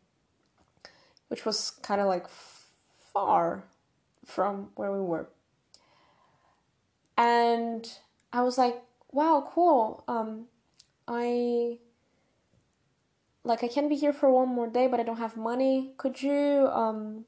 which 1.29 1.45
was 1.47 1.71
kind 1.71 2.01
of 2.01 2.09
like 2.09 2.27
far 3.13 3.63
from 4.25 4.71
where 4.75 4.91
we 4.91 4.99
were. 4.99 5.29
And 7.17 7.89
I 8.33 8.43
was 8.43 8.59
like, 8.59 8.83
wow, 9.13 9.49
cool. 9.55 10.03
Um, 10.09 10.47
I 11.07 11.79
like 13.45 13.63
I 13.63 13.69
can 13.69 13.89
be 13.89 13.95
here 13.95 14.13
for 14.13 14.29
one 14.29 14.49
more 14.49 14.67
day, 14.67 14.89
but 14.89 14.99
I 14.99 15.05
don't 15.05 15.19
have 15.19 15.37
money. 15.37 15.95
Could 15.99 16.21
you 16.21 16.69
um 16.73 17.27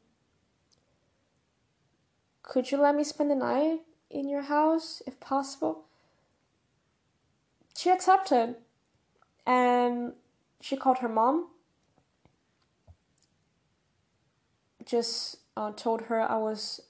could 2.49 2.71
you 2.71 2.79
let 2.79 2.97
me 2.97 3.05
spend 3.05 3.31
the 3.31 3.35
night 3.37 3.81
in 4.11 4.27
your 4.27 4.41
house 4.41 5.03
if 5.07 5.21
possible? 5.21 5.85
She 7.77 7.91
accepted. 7.91 8.57
And 9.47 10.15
she 10.61 10.77
called 10.77 10.99
her 10.99 11.09
mom. 11.09 11.49
Just 14.85 15.37
uh, 15.57 15.73
told 15.73 16.03
her 16.03 16.23
I 16.23 16.39
was 16.39 16.81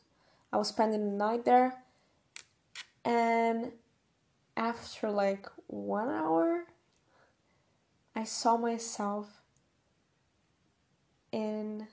I 0.53 0.57
was 0.57 0.69
spending 0.69 1.05
the 1.11 1.17
night 1.17 1.45
there. 1.45 1.75
And 3.05 3.73
after 4.57 5.11
like 5.11 5.49
one 5.67 6.09
hour, 6.09 6.67
I 8.15 8.23
saw 8.23 8.57
myself 8.57 9.43
in 11.33 11.89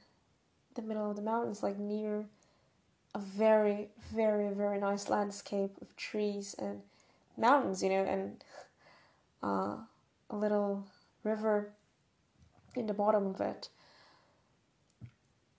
the 0.76 0.84
middle 0.84 1.10
of 1.10 1.16
the 1.16 1.24
mountains, 1.24 1.64
like 1.64 1.80
near 1.80 2.26
a 3.16 3.20
very, 3.20 3.88
very, 4.14 4.50
very 4.54 4.78
nice 4.78 5.08
landscape 5.08 5.72
of 5.82 5.96
trees 5.96 6.54
and 6.60 6.82
mountains, 7.38 7.82
you 7.82 7.90
know, 7.90 8.04
and 8.04 8.44
uh, 9.42 9.78
a 10.30 10.36
little 10.36 10.86
river 11.24 11.72
in 12.76 12.88
the 12.88 12.94
bottom 12.94 13.26
of 13.26 13.40
it. 13.40 13.70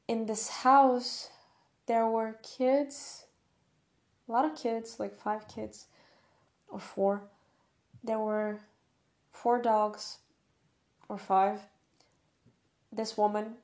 In 0.07 0.27
this 0.27 0.49
house, 0.49 1.31
there 1.87 2.07
were 2.07 2.37
kids, 2.43 3.25
a 4.29 4.33
lot 4.33 4.45
of 4.45 4.55
kids, 4.55 5.01
like 5.01 5.19
five 5.19 5.49
kids 5.49 5.87
or 6.69 6.79
four. 6.79 7.23
There 8.05 8.19
were 8.19 8.61
four 9.33 9.63
dogs 9.63 10.19
or 11.09 11.17
five. 11.17 11.61
This 12.93 13.17
woman, 13.17 13.55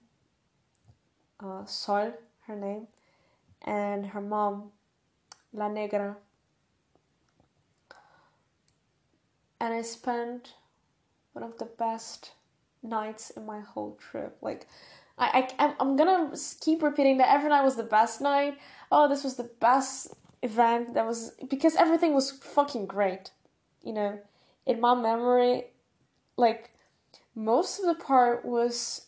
uh, 1.40 1.66
Sol, 1.66 2.12
her 2.46 2.56
name, 2.56 2.86
and 3.62 4.06
her 4.06 4.20
mom, 4.20 4.70
La 5.52 5.68
Negra. 5.68 6.16
And 9.60 9.72
I 9.72 9.82
spent 9.82 10.54
one 11.32 11.44
of 11.44 11.58
the 11.58 11.66
best 11.66 12.32
nights 12.82 13.30
in 13.30 13.46
my 13.46 13.60
whole 13.60 13.96
trip. 13.96 14.36
Like, 14.42 14.66
I, 15.18 15.48
I 15.58 15.74
I'm 15.78 15.96
gonna 15.96 16.34
keep 16.60 16.82
repeating 16.82 17.18
that 17.18 17.32
every 17.32 17.48
night 17.48 17.62
was 17.62 17.76
the 17.76 17.84
best 17.84 18.20
night. 18.20 18.58
Oh, 18.90 19.08
this 19.08 19.22
was 19.22 19.36
the 19.36 19.50
best 19.60 20.14
event. 20.42 20.94
That 20.94 21.06
was 21.06 21.32
because 21.48 21.76
everything 21.76 22.12
was 22.14 22.30
fucking 22.30 22.86
great. 22.86 23.30
You 23.82 23.92
know, 23.92 24.18
in 24.66 24.80
my 24.80 24.94
memory, 24.94 25.66
like 26.36 26.70
most 27.34 27.78
of 27.78 27.86
the 27.86 28.02
part 28.02 28.44
was 28.44 29.06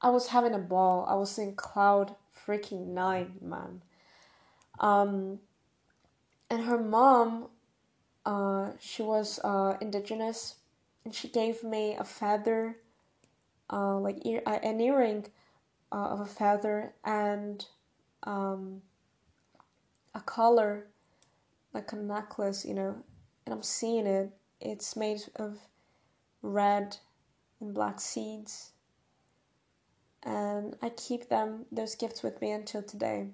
I 0.00 0.10
was 0.10 0.28
having 0.28 0.54
a 0.54 0.58
ball. 0.58 1.06
I 1.08 1.14
was 1.14 1.38
in 1.38 1.54
cloud 1.54 2.14
freaking 2.46 2.88
nine, 2.88 3.34
man. 3.40 3.82
Um, 4.78 5.40
and 6.50 6.64
her 6.64 6.78
mom, 6.78 7.48
uh, 8.24 8.70
she 8.78 9.02
was 9.02 9.40
uh, 9.42 9.76
indigenous, 9.80 10.56
and 11.04 11.14
she 11.14 11.28
gave 11.28 11.64
me 11.64 11.96
a 11.98 12.04
feather 12.04 12.76
uh, 13.70 13.98
like 13.98 14.24
ear, 14.24 14.42
uh, 14.46 14.58
an 14.62 14.80
earring 14.80 15.26
uh, 15.92 16.08
of 16.08 16.20
a 16.20 16.26
feather 16.26 16.92
and 17.04 17.66
um, 18.24 18.82
a 20.14 20.20
collar, 20.20 20.86
like 21.72 21.92
a 21.92 21.96
necklace, 21.96 22.64
you 22.64 22.74
know. 22.74 22.96
And 23.44 23.54
I'm 23.54 23.62
seeing 23.62 24.06
it. 24.06 24.30
It's 24.60 24.96
made 24.96 25.22
of 25.36 25.58
red 26.42 26.96
and 27.60 27.74
black 27.74 28.00
seeds. 28.00 28.72
And 30.26 30.76
I 30.82 30.88
keep 30.88 31.28
them, 31.28 31.66
those 31.70 31.94
gifts 31.94 32.24
with 32.24 32.40
me 32.40 32.50
until 32.50 32.82
today. 32.82 33.28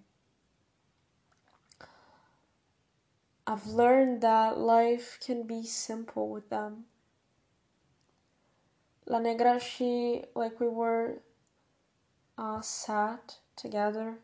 I've 3.47 3.67
learned 3.67 4.21
that 4.21 4.59
life 4.59 5.19
can 5.25 5.47
be 5.47 5.65
simple 5.65 6.29
with 6.29 6.51
them. 6.51 6.85
La 9.07 9.19
Negra, 9.19 9.59
she, 9.59 10.25
like 10.35 10.61
we 10.61 10.69
were 10.69 11.23
uh, 12.37 12.61
sat 12.61 13.39
together 13.57 14.19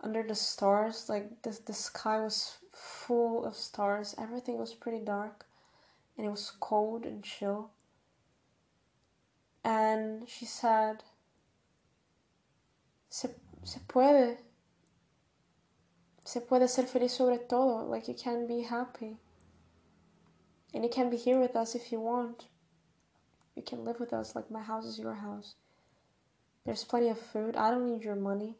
under 0.00 0.22
the 0.22 0.34
stars, 0.34 1.08
like 1.08 1.42
the, 1.42 1.58
the 1.64 1.72
sky 1.72 2.20
was 2.20 2.58
full 2.70 3.44
of 3.46 3.56
stars, 3.56 4.14
everything 4.18 4.58
was 4.58 4.74
pretty 4.74 5.02
dark, 5.02 5.46
and 6.18 6.26
it 6.26 6.30
was 6.30 6.52
cold 6.60 7.06
and 7.06 7.24
chill. 7.24 7.70
And 9.64 10.28
she 10.28 10.44
said, 10.44 11.02
se, 13.14 13.32
se 13.62 13.78
puede, 13.86 14.38
se 16.24 16.40
puede 16.40 16.66
ser 16.66 16.86
feliz 16.86 17.12
sobre 17.12 17.38
todo, 17.38 17.84
like 17.84 18.08
you 18.08 18.16
can 18.16 18.48
be 18.48 18.62
happy. 18.62 19.16
And 20.74 20.82
you 20.82 20.90
can 20.90 21.10
be 21.10 21.16
here 21.16 21.38
with 21.38 21.54
us 21.54 21.76
if 21.76 21.92
you 21.92 22.00
want. 22.00 22.48
You 23.54 23.62
can 23.62 23.84
live 23.84 24.00
with 24.00 24.12
us 24.12 24.34
like 24.34 24.50
my 24.50 24.62
house 24.62 24.84
is 24.84 24.98
your 24.98 25.14
house. 25.14 25.54
There's 26.64 26.82
plenty 26.82 27.08
of 27.08 27.20
food. 27.20 27.56
I 27.56 27.70
don't 27.70 27.86
need 27.86 28.02
your 28.02 28.16
money. 28.16 28.56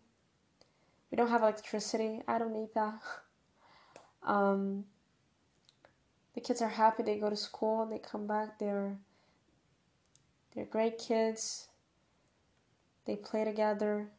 We 1.11 1.17
don't 1.17 1.31
have 1.31 1.43
electricity. 1.43 2.23
I 2.29 2.39
don't 2.39 2.53
need 2.53 2.69
that. 2.77 3.01
um, 4.23 4.85
the 6.37 6.41
kids 6.41 6.63
are 6.63 6.69
happy. 6.69 7.03
They 7.03 7.19
go 7.19 7.29
to 7.29 7.37
school 7.37 7.83
and 7.83 7.91
they 7.91 7.99
come 7.99 8.29
back. 8.29 8.61
They're 8.61 8.99
they're 10.55 10.65
great 10.65 10.99
kids. 10.99 11.67
They 13.05 13.17
play 13.17 13.45
together. 13.45 14.11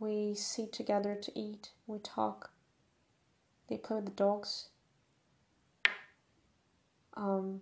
We 0.00 0.34
sit 0.34 0.72
together 0.72 1.14
to 1.14 1.38
eat. 1.38 1.70
We 1.86 1.98
talk. 1.98 2.50
They 3.68 3.76
play 3.76 3.96
with 3.96 4.06
the 4.06 4.12
dogs. 4.12 4.68
Um, 7.14 7.60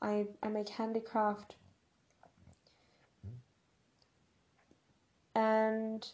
I, 0.00 0.28
I 0.42 0.48
make 0.48 0.68
handicraft. 0.68 1.56
And 5.34 6.06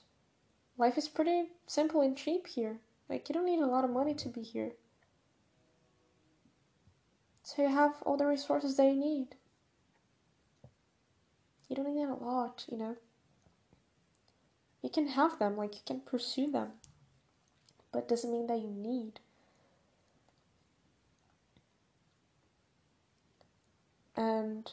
life 0.79 0.97
is 0.97 1.07
pretty 1.07 1.49
simple 1.67 2.01
and 2.01 2.17
cheap 2.17 2.47
here. 2.47 2.79
Like, 3.09 3.29
you 3.29 3.35
don't 3.35 3.45
need 3.45 3.61
a 3.61 3.67
lot 3.67 3.85
of 3.85 3.91
money 3.91 4.15
to 4.15 4.29
be 4.29 4.41
here. 4.41 4.73
So 7.43 7.63
you 7.63 7.69
have 7.69 7.93
all 8.07 8.17
the 8.17 8.27
resources 8.27 8.77
that 8.79 8.87
you 8.87 8.97
need. 8.97 9.37
You 11.69 11.77
don't 11.77 11.95
need 11.95 12.09
a 12.09 12.15
lot, 12.15 12.65
you 12.71 12.79
know. 12.79 12.97
You 14.87 14.93
can 14.93 15.09
have 15.09 15.41
them, 15.41 15.57
like 15.57 15.75
you 15.75 15.81
can 15.85 15.99
pursue 15.99 16.49
them. 16.49 16.69
But 17.91 18.07
doesn't 18.07 18.31
mean 18.31 18.47
that 18.47 18.61
you 18.61 18.71
need. 18.71 19.19
And 24.15 24.71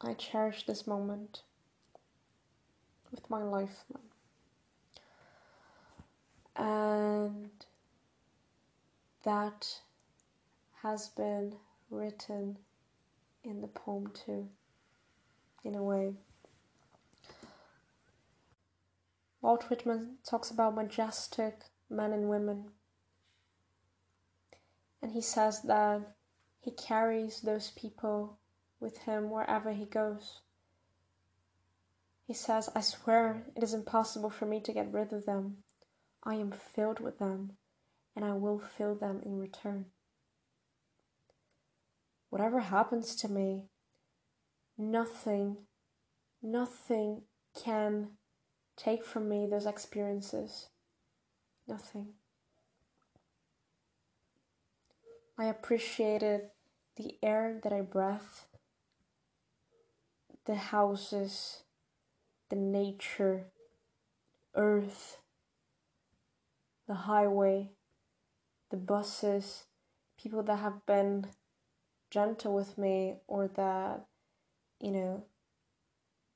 I 0.00 0.14
cherish 0.14 0.66
this 0.66 0.86
moment 0.86 1.42
with 3.10 3.28
my 3.28 3.42
life. 3.42 3.86
And 6.54 7.50
that 9.24 9.80
has 10.84 11.08
been 11.08 11.56
written 11.90 12.58
in 13.42 13.62
the 13.62 13.66
poem 13.66 14.12
too, 14.14 14.48
in 15.64 15.74
a 15.74 15.82
way. 15.82 16.14
Walt 19.42 19.68
Whitman 19.68 20.18
talks 20.24 20.52
about 20.52 20.76
majestic 20.76 21.64
men 21.90 22.12
and 22.12 22.28
women. 22.28 22.70
And 25.02 25.12
he 25.12 25.20
says 25.20 25.62
that 25.62 26.14
he 26.60 26.70
carries 26.70 27.40
those 27.40 27.72
people 27.72 28.38
with 28.78 28.98
him 28.98 29.30
wherever 29.30 29.72
he 29.72 29.84
goes. 29.84 30.42
He 32.24 32.34
says, 32.34 32.70
I 32.74 32.80
swear 32.82 33.46
it 33.56 33.64
is 33.64 33.74
impossible 33.74 34.30
for 34.30 34.46
me 34.46 34.60
to 34.60 34.72
get 34.72 34.92
rid 34.92 35.12
of 35.12 35.26
them. 35.26 35.64
I 36.22 36.36
am 36.36 36.52
filled 36.52 37.00
with 37.00 37.18
them, 37.18 37.54
and 38.14 38.24
I 38.24 38.34
will 38.34 38.60
fill 38.60 38.94
them 38.94 39.20
in 39.26 39.40
return. 39.40 39.86
Whatever 42.30 42.60
happens 42.60 43.16
to 43.16 43.28
me, 43.28 43.64
nothing, 44.78 45.56
nothing 46.40 47.22
can 47.60 48.10
take 48.76 49.04
from 49.04 49.28
me 49.28 49.46
those 49.46 49.66
experiences. 49.66 50.68
Nothing. 51.68 52.08
I 55.38 55.46
appreciated 55.46 56.50
the 56.96 57.16
air 57.22 57.58
that 57.62 57.72
I 57.72 57.80
breathed, 57.80 58.46
the 60.44 60.56
houses, 60.56 61.62
the 62.50 62.56
nature, 62.56 63.46
earth, 64.54 65.18
the 66.86 66.94
highway, 66.94 67.70
the 68.70 68.76
buses, 68.76 69.64
people 70.18 70.42
that 70.42 70.58
have 70.58 70.84
been 70.86 71.26
gentle 72.10 72.54
with 72.54 72.76
me 72.76 73.16
or 73.26 73.48
that, 73.48 74.04
you 74.80 74.90
know, 74.90 75.24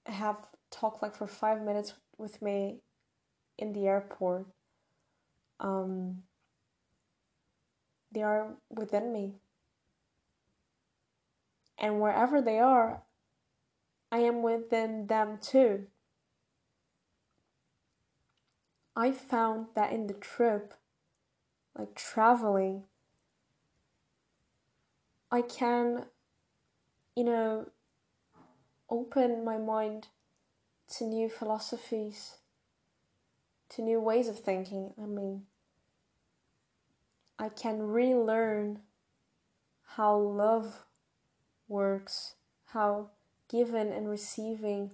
have 0.07 0.37
talked 0.71 1.03
like 1.03 1.15
for 1.15 1.27
five 1.27 1.61
minutes 1.61 1.93
with 2.19 2.41
me 2.43 2.77
in 3.59 3.73
the 3.73 3.87
airport. 3.87 4.47
Um, 5.61 6.23
they 8.13 8.23
are 8.23 8.55
within 8.71 9.13
me. 9.13 9.35
And 11.79 12.01
wherever 12.01 12.41
they 12.41 12.59
are, 12.59 13.03
I 14.11 14.19
am 14.19 14.43
within 14.43 15.07
them 15.09 15.39
too. 15.41 15.87
I 18.95 19.13
found 19.13 19.67
that 19.75 19.93
in 19.93 20.07
the 20.07 20.15
trip, 20.15 20.73
like 21.79 21.95
traveling, 21.95 22.85
I 25.31 25.43
can, 25.43 26.07
you 27.15 27.25
know, 27.25 27.67
open 28.89 29.45
my 29.45 29.59
mind 29.59 30.09
to 30.89 31.05
new 31.05 31.29
philosophies, 31.29 32.37
to 33.71 33.83
new 33.83 34.01
ways 34.01 34.29
of 34.29 34.39
thinking. 34.39 34.93
I 35.01 35.07
mean, 35.07 35.43
I 37.39 37.49
can 37.49 37.83
relearn 37.83 38.81
how 39.97 40.17
love 40.17 40.85
works, 41.69 42.35
how 42.67 43.11
giving 43.49 43.93
and 43.93 44.09
receiving 44.09 44.93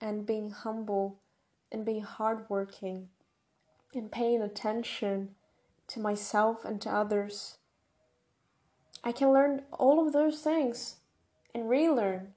and 0.00 0.26
being 0.26 0.50
humble 0.50 1.20
and 1.72 1.84
being 1.84 2.02
hardworking 2.02 3.08
and 3.94 4.10
paying 4.10 4.42
attention 4.42 5.34
to 5.88 6.00
myself 6.00 6.64
and 6.64 6.80
to 6.80 6.90
others. 6.90 7.58
I 9.02 9.12
can 9.12 9.32
learn 9.32 9.62
all 9.72 10.06
of 10.06 10.12
those 10.12 10.40
things 10.40 10.96
and 11.54 11.68
relearn. 11.68 12.34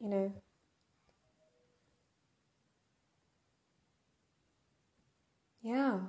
You 0.00 0.08
know. 0.08 0.32
Yeah. 5.62 6.00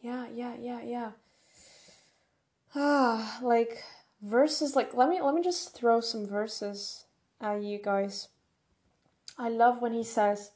Yeah, 0.00 0.26
yeah, 0.32 0.54
yeah, 0.58 0.80
yeah. 0.82 1.10
Ah, 2.74 3.38
like 3.42 3.82
verses 4.22 4.76
like 4.76 4.94
let 4.94 5.08
me 5.08 5.20
let 5.20 5.34
me 5.34 5.42
just 5.42 5.74
throw 5.74 6.00
some 6.00 6.26
verses 6.26 7.04
at 7.40 7.62
you 7.62 7.78
guys. 7.82 8.28
I 9.38 9.48
love 9.48 9.80
when 9.82 9.92
he 9.92 10.04
says, 10.04 10.52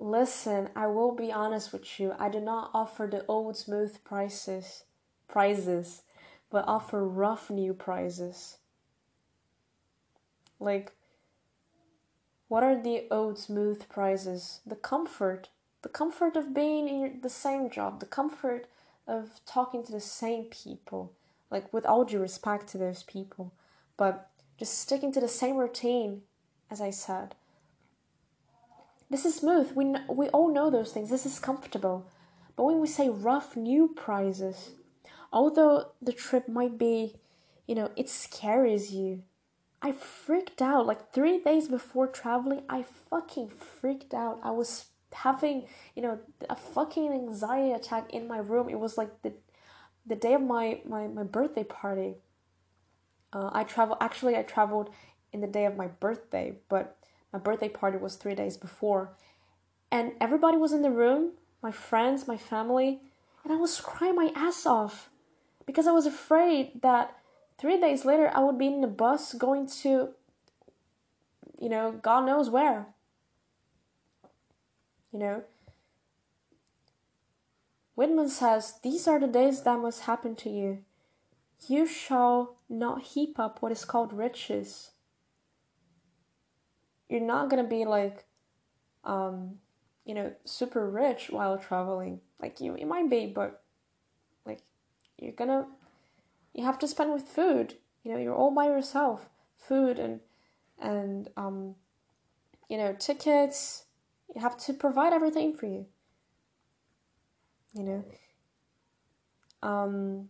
"Listen, 0.00 0.70
I 0.74 0.86
will 0.86 1.12
be 1.12 1.30
honest 1.30 1.72
with 1.72 2.00
you. 2.00 2.14
I 2.18 2.28
do 2.28 2.40
not 2.40 2.70
offer 2.74 3.06
the 3.06 3.24
old 3.26 3.56
smooth 3.56 4.02
prices, 4.02 4.84
prizes, 5.28 6.02
but 6.50 6.66
offer 6.66 7.04
rough 7.06 7.50
new 7.50 7.74
prizes." 7.74 8.58
Like 10.58 10.92
what 12.48 12.62
are 12.62 12.80
the 12.80 13.06
old 13.10 13.38
smooth 13.38 13.88
prizes? 13.88 14.60
The 14.66 14.76
comfort, 14.76 15.50
the 15.82 15.88
comfort 15.88 16.36
of 16.36 16.54
being 16.54 16.88
in 16.88 17.20
the 17.22 17.30
same 17.30 17.70
job, 17.70 18.00
the 18.00 18.06
comfort 18.06 18.66
of 19.06 19.40
talking 19.46 19.84
to 19.84 19.92
the 19.92 20.00
same 20.00 20.44
people, 20.44 21.12
like 21.50 21.72
with 21.72 21.86
all 21.86 22.04
due 22.04 22.18
respect 22.18 22.66
to 22.68 22.78
those 22.78 23.02
people, 23.02 23.52
but 23.96 24.30
just 24.58 24.78
sticking 24.78 25.12
to 25.12 25.20
the 25.20 25.28
same 25.28 25.56
routine, 25.56 26.22
as 26.70 26.80
I 26.80 26.90
said. 26.90 27.34
This 29.10 29.24
is 29.24 29.36
smooth. 29.36 29.72
We 29.72 29.94
we 30.08 30.28
all 30.28 30.52
know 30.52 30.68
those 30.68 30.92
things. 30.92 31.08
This 31.08 31.24
is 31.24 31.38
comfortable. 31.38 32.06
But 32.56 32.64
when 32.64 32.80
we 32.80 32.88
say 32.88 33.08
rough 33.08 33.56
new 33.56 33.88
prizes, 33.88 34.72
although 35.32 35.92
the 36.02 36.12
trip 36.12 36.48
might 36.48 36.76
be, 36.76 37.14
you 37.66 37.74
know, 37.74 37.90
it 37.96 38.10
scares 38.10 38.92
you. 38.92 39.22
I 39.80 39.92
freaked 39.92 40.60
out 40.60 40.86
like 40.86 41.12
3 41.12 41.38
days 41.38 41.68
before 41.68 42.08
traveling. 42.08 42.62
I 42.68 42.82
fucking 42.82 43.48
freaked 43.48 44.12
out. 44.12 44.40
I 44.42 44.50
was 44.50 44.86
having, 45.12 45.66
you 45.94 46.02
know, 46.02 46.18
a 46.48 46.56
fucking 46.56 47.12
anxiety 47.12 47.72
attack 47.72 48.12
in 48.12 48.26
my 48.28 48.38
room. 48.38 48.68
It 48.68 48.78
was 48.78 48.98
like 48.98 49.22
the 49.22 49.32
the 50.06 50.16
day 50.16 50.34
of 50.34 50.42
my 50.42 50.80
my, 50.84 51.06
my 51.06 51.24
birthday 51.24 51.64
party. 51.64 52.16
Uh, 53.32 53.50
I 53.52 53.64
travel 53.64 53.96
actually 54.00 54.36
I 54.36 54.42
traveled 54.42 54.90
in 55.32 55.40
the 55.40 55.46
day 55.46 55.66
of 55.66 55.76
my 55.76 55.88
birthday, 55.88 56.56
but 56.68 56.96
my 57.32 57.38
birthday 57.38 57.68
party 57.68 57.98
was 57.98 58.16
three 58.16 58.34
days 58.34 58.56
before, 58.56 59.10
and 59.90 60.12
everybody 60.20 60.56
was 60.56 60.72
in 60.72 60.82
the 60.82 60.90
room, 60.90 61.32
my 61.62 61.70
friends, 61.70 62.26
my 62.26 62.38
family, 62.38 63.00
and 63.44 63.52
I 63.52 63.56
was 63.56 63.80
crying 63.80 64.16
my 64.16 64.32
ass 64.34 64.64
off 64.64 65.10
because 65.66 65.86
I 65.86 65.92
was 65.92 66.06
afraid 66.06 66.80
that 66.82 67.14
three 67.58 67.78
days 67.78 68.04
later 68.04 68.30
I 68.34 68.40
would 68.40 68.58
be 68.58 68.68
in 68.68 68.80
the 68.80 68.86
bus 68.86 69.34
going 69.34 69.66
to, 69.82 70.10
you 71.60 71.68
know, 71.68 71.92
God 71.92 72.24
knows 72.24 72.48
where. 72.48 72.86
You 75.12 75.18
know, 75.18 75.42
Whitman 77.98 78.28
says, 78.28 78.74
These 78.82 79.08
are 79.08 79.18
the 79.18 79.26
days 79.26 79.62
that 79.62 79.80
must 79.80 80.02
happen 80.02 80.36
to 80.36 80.50
you. 80.50 80.84
You 81.66 81.86
shall 81.86 82.56
not 82.68 83.02
heap 83.02 83.38
up 83.40 83.60
what 83.60 83.72
is 83.72 83.84
called 83.84 84.12
riches. 84.12 84.92
You're 87.08 87.20
not 87.20 87.50
gonna 87.50 87.64
be 87.64 87.84
like, 87.84 88.26
um, 89.02 89.56
you 90.04 90.14
know, 90.14 90.32
super 90.44 90.88
rich 90.88 91.28
while 91.30 91.58
traveling. 91.58 92.20
Like 92.40 92.60
you, 92.60 92.76
you 92.78 92.86
might 92.86 93.10
be, 93.10 93.26
but 93.26 93.62
like 94.46 94.60
you're 95.16 95.32
gonna, 95.32 95.66
you 96.54 96.64
have 96.64 96.78
to 96.78 96.86
spend 96.86 97.12
with 97.12 97.24
food. 97.24 97.74
You 98.04 98.12
know, 98.12 98.18
you're 98.18 98.34
all 98.34 98.54
by 98.54 98.66
yourself. 98.66 99.28
Food 99.56 99.98
and 99.98 100.20
and 100.78 101.28
um, 101.36 101.74
you 102.68 102.78
know, 102.78 102.94
tickets. 102.96 103.86
Have 104.38 104.56
to 104.58 104.72
provide 104.72 105.12
everything 105.12 105.52
for 105.52 105.66
you. 105.66 105.86
You 107.74 107.82
know? 107.82 108.04
Um, 109.62 110.28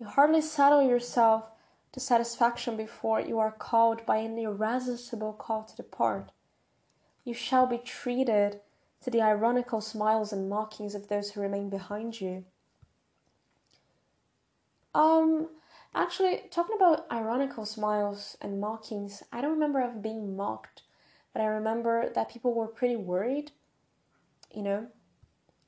you 0.00 0.06
hardly 0.06 0.40
settle 0.40 0.82
yourself 0.82 1.50
to 1.92 2.00
satisfaction 2.00 2.76
before 2.76 3.20
you 3.20 3.38
are 3.38 3.52
called 3.52 4.04
by 4.04 4.16
an 4.16 4.36
irresistible 4.36 5.32
call 5.32 5.62
to 5.62 5.76
depart. 5.76 6.32
You 7.24 7.34
shall 7.34 7.66
be 7.66 7.78
treated 7.78 8.60
to 9.02 9.10
the 9.10 9.22
ironical 9.22 9.80
smiles 9.80 10.32
and 10.32 10.50
mockings 10.50 10.96
of 10.96 11.08
those 11.08 11.30
who 11.30 11.40
remain 11.40 11.70
behind 11.70 12.20
you. 12.20 12.44
Um 14.92 15.48
Actually, 15.94 16.42
talking 16.50 16.74
about 16.74 17.06
ironical 17.10 17.64
smiles 17.64 18.36
and 18.40 18.60
mockings, 18.60 19.22
I 19.32 19.40
don't 19.40 19.52
remember 19.52 19.80
of 19.80 20.02
being 20.02 20.36
mocked, 20.36 20.82
but 21.32 21.40
I 21.40 21.46
remember 21.46 22.10
that 22.14 22.30
people 22.30 22.52
were 22.52 22.66
pretty 22.66 22.96
worried, 22.96 23.52
you 24.52 24.62
know, 24.62 24.88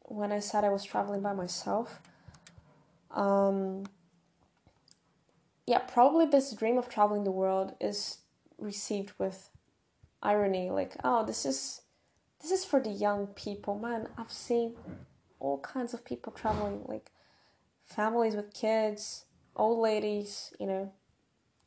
when 0.02 0.32
I 0.32 0.40
said 0.40 0.64
I 0.64 0.70
was 0.70 0.84
traveling 0.84 1.20
by 1.20 1.32
myself. 1.32 2.00
Um, 3.12 3.84
yeah, 5.66 5.78
probably 5.78 6.26
this 6.26 6.52
dream 6.52 6.76
of 6.76 6.88
traveling 6.88 7.22
the 7.22 7.30
world 7.30 7.74
is 7.80 8.18
received 8.58 9.12
with 9.18 9.50
irony, 10.22 10.70
like, 10.70 10.96
oh, 11.04 11.24
this 11.24 11.46
is 11.46 11.82
this 12.40 12.50
is 12.50 12.64
for 12.64 12.80
the 12.80 12.90
young 12.90 13.28
people. 13.28 13.78
Man, 13.78 14.08
I've 14.18 14.32
seen 14.32 14.74
all 15.38 15.60
kinds 15.60 15.94
of 15.94 16.04
people 16.04 16.32
traveling, 16.32 16.82
like 16.86 17.10
families 17.84 18.34
with 18.36 18.52
kids, 18.52 19.24
old 19.57 19.80
ladies, 19.80 20.52
you 20.61 20.66
know. 20.66 20.92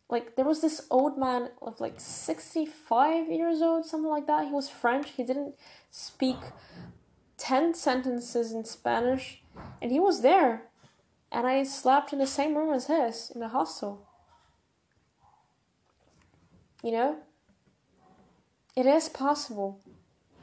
Like 0.10 0.36
there 0.36 0.46
was 0.46 0.62
this 0.62 0.88
old 0.90 1.18
man 1.18 1.50
of 1.62 1.80
like 1.80 2.00
65 2.00 3.30
years 3.30 3.62
old, 3.62 3.86
something 3.86 4.10
like 4.10 4.28
that. 4.28 4.46
He 4.46 4.52
was 4.52 4.70
French. 4.70 5.12
He 5.12 5.24
didn't 5.24 5.56
speak 5.92 6.38
10 7.38 7.74
sentences 7.74 8.52
in 8.52 8.66
Spanish, 8.66 9.42
and 9.82 9.92
he 9.92 10.00
was 10.00 10.22
there. 10.22 10.64
And 11.32 11.46
I 11.46 11.64
slept 11.64 12.12
in 12.12 12.20
the 12.20 12.26
same 12.26 12.56
room 12.56 12.74
as 12.74 12.88
his 12.88 13.32
in 13.34 13.40
the 13.40 13.50
hostel. 13.50 14.08
You 16.82 16.92
know? 16.92 17.18
It 18.76 18.86
is 18.86 19.10
possible. 19.10 19.80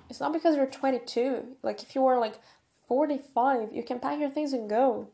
It's 0.09 0.21
not 0.21 0.33
because 0.33 0.57
you're 0.57 0.67
22. 0.67 1.57
Like 1.63 1.83
if 1.83 1.95
you 1.95 2.03
were 2.03 2.19
like 2.19 2.39
45, 2.87 3.73
you 3.73 3.83
can 3.83 3.99
pack 3.99 4.21
your 4.21 4.31
things 4.31 4.53
and 4.53 4.71
go 4.71 5.09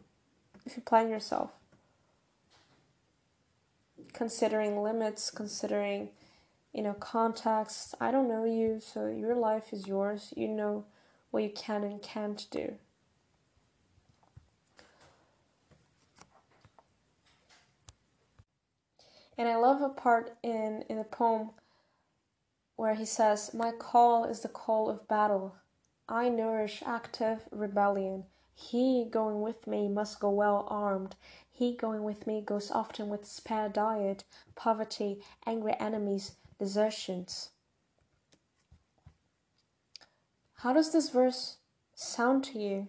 if 0.67 0.77
you 0.77 0.83
plan 0.83 1.09
yourself. 1.09 1.51
Considering 4.13 4.83
limits, 4.83 5.31
considering, 5.31 6.11
you 6.73 6.83
know, 6.83 6.95
context. 6.95 7.95
I 8.01 8.11
don't 8.11 8.29
know 8.29 8.45
you, 8.45 8.81
so 8.81 9.07
your 9.07 9.35
life 9.35 9.73
is 9.73 9.87
yours. 9.87 10.33
You 10.37 10.49
know 10.49 10.85
what 11.31 11.43
you 11.43 11.51
can 11.51 11.83
and 11.83 12.01
can't 12.03 12.47
do. 12.51 12.75
And 19.39 19.49
I 19.49 19.57
love 19.57 19.81
a 19.81 19.89
part 19.89 20.37
in, 20.43 20.85
in 20.89 20.99
the 20.99 21.05
poem 21.05 21.51
where 22.77 22.95
he 22.95 23.05
says, 23.05 23.53
My 23.55 23.73
call 23.73 24.25
is 24.25 24.41
the 24.41 24.49
call 24.49 24.89
of 24.89 25.09
battle. 25.09 25.57
I 26.09 26.29
nourish 26.29 26.83
active 26.85 27.41
rebellion. 27.51 28.25
He 28.55 29.07
going 29.11 29.41
with 29.41 29.67
me 29.67 29.89
must 29.89 30.21
go 30.21 30.31
well 30.31 30.67
armed. 30.69 31.17
He 31.53 31.77
going 31.77 32.03
with 32.03 32.27
me 32.27 32.41
goes 32.41 32.71
often 32.71 33.09
with 33.09 33.27
spare 33.27 33.69
diet, 33.69 34.25
poverty, 34.57 35.21
angry 35.47 35.75
enemies, 35.79 36.33
desertions. 36.59 37.51
How 40.55 40.73
does 40.73 40.93
this 40.93 41.11
verse 41.11 41.59
sound 41.95 42.43
to 42.45 42.59
you? 42.59 42.89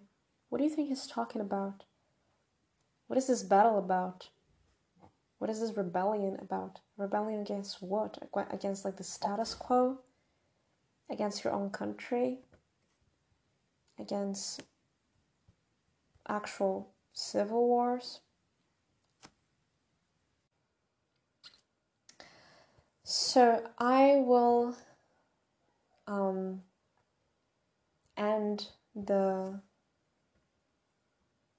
What 0.49 0.59
do 0.59 0.63
you 0.63 0.69
think 0.69 0.87
he's 0.87 1.07
talking 1.07 1.41
about? 1.41 1.83
What 3.07 3.17
is 3.17 3.27
this 3.27 3.43
battle 3.43 3.77
about? 3.77 4.29
What 5.39 5.49
is 5.49 5.59
this 5.59 5.75
rebellion 5.75 6.37
about? 6.41 6.79
Rebellion 6.97 7.41
against 7.41 7.81
what? 7.81 8.17
Against 8.51 8.85
like 8.85 8.95
the 8.95 9.03
status 9.03 9.53
quo? 9.53 9.99
Against 11.09 11.43
your 11.43 11.51
own 11.51 11.69
country? 11.69 12.39
Against 13.99 14.63
actual 16.29 16.91
civil 17.11 17.67
wars? 17.67 18.21
So 23.05 23.61
I 23.77 24.23
will 24.25 24.77
um, 26.07 26.61
end 28.15 28.67
the, 28.95 29.59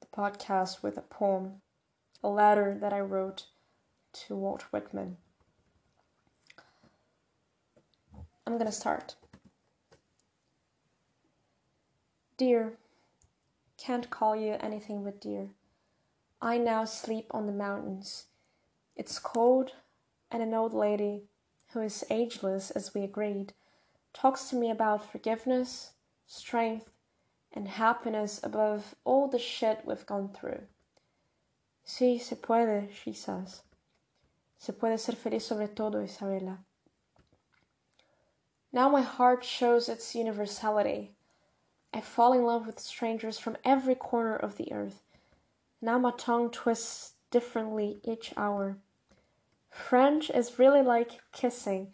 the 0.01 0.07
podcast 0.17 0.83
with 0.83 0.97
a 0.97 1.03
poem, 1.03 1.61
a 2.23 2.29
letter 2.31 2.79
that 2.81 2.95
I 2.95 3.01
wrote 3.01 3.45
to 4.15 4.37
Walt 4.37 4.63
Whitman. 4.71 5.19
I'm 8.47 8.57
gonna 8.57 8.73
start. 8.73 9.17
Dear, 12.39 12.73
can't 13.77 14.09
call 14.09 14.35
you 14.35 14.57
anything 14.61 15.05
but 15.05 15.21
dear. 15.21 15.51
I 16.41 16.57
now 16.57 16.87
sleep 16.87 17.27
on 17.33 17.47
the 17.47 17.53
mountains. 17.53 18.27
It's 18.97 19.19
cold, 19.19 19.73
and 20.31 20.43
an 20.43 20.53
old 20.53 20.75
lady, 20.75 21.23
who 21.75 21.83
is 21.83 22.05
ageless 22.09 22.71
as 22.71 22.95
we 22.95 23.03
agreed, 23.03 23.53
talks 24.13 24.49
to 24.49 24.57
me 24.57 24.71
about 24.71 25.11
forgiveness, 25.11 25.91
strength, 26.27 26.89
and 27.53 27.69
happiness 27.69 28.41
above 28.43 28.95
all 29.05 29.29
the 29.29 29.39
shit 29.39 29.81
we've 29.85 30.07
gone 30.07 30.29
through. 30.29 30.63
Si 31.85 32.19
se 32.19 32.37
puede, 32.37 32.89
she 32.93 33.13
says. 33.13 33.63
Se 34.57 34.73
puede 34.73 34.99
ser 34.99 35.13
feliz 35.13 35.43
sobre 35.43 35.67
todo, 35.67 36.01
Isabella. 36.01 36.59
Now 38.73 38.89
my 38.89 39.03
heart 39.03 39.45
shows 39.45 39.89
its 39.89 40.15
universality. 40.15 41.11
I 41.93 42.01
fall 42.01 42.33
in 42.33 42.45
love 42.45 42.67
with 42.67 42.81
strangers 42.81 43.39
from 43.39 43.57
every 43.65 43.95
corner 43.95 44.35
of 44.35 44.57
the 44.57 44.73
earth. 44.73 45.03
Now 45.83 45.99
my 45.99 46.13
tongue 46.17 46.51
twists 46.51 47.13
differently 47.31 47.99
each 48.05 48.33
hour. 48.37 48.79
French 49.75 50.31
is 50.31 50.59
really 50.59 50.83
like 50.83 51.21
kissing. 51.33 51.93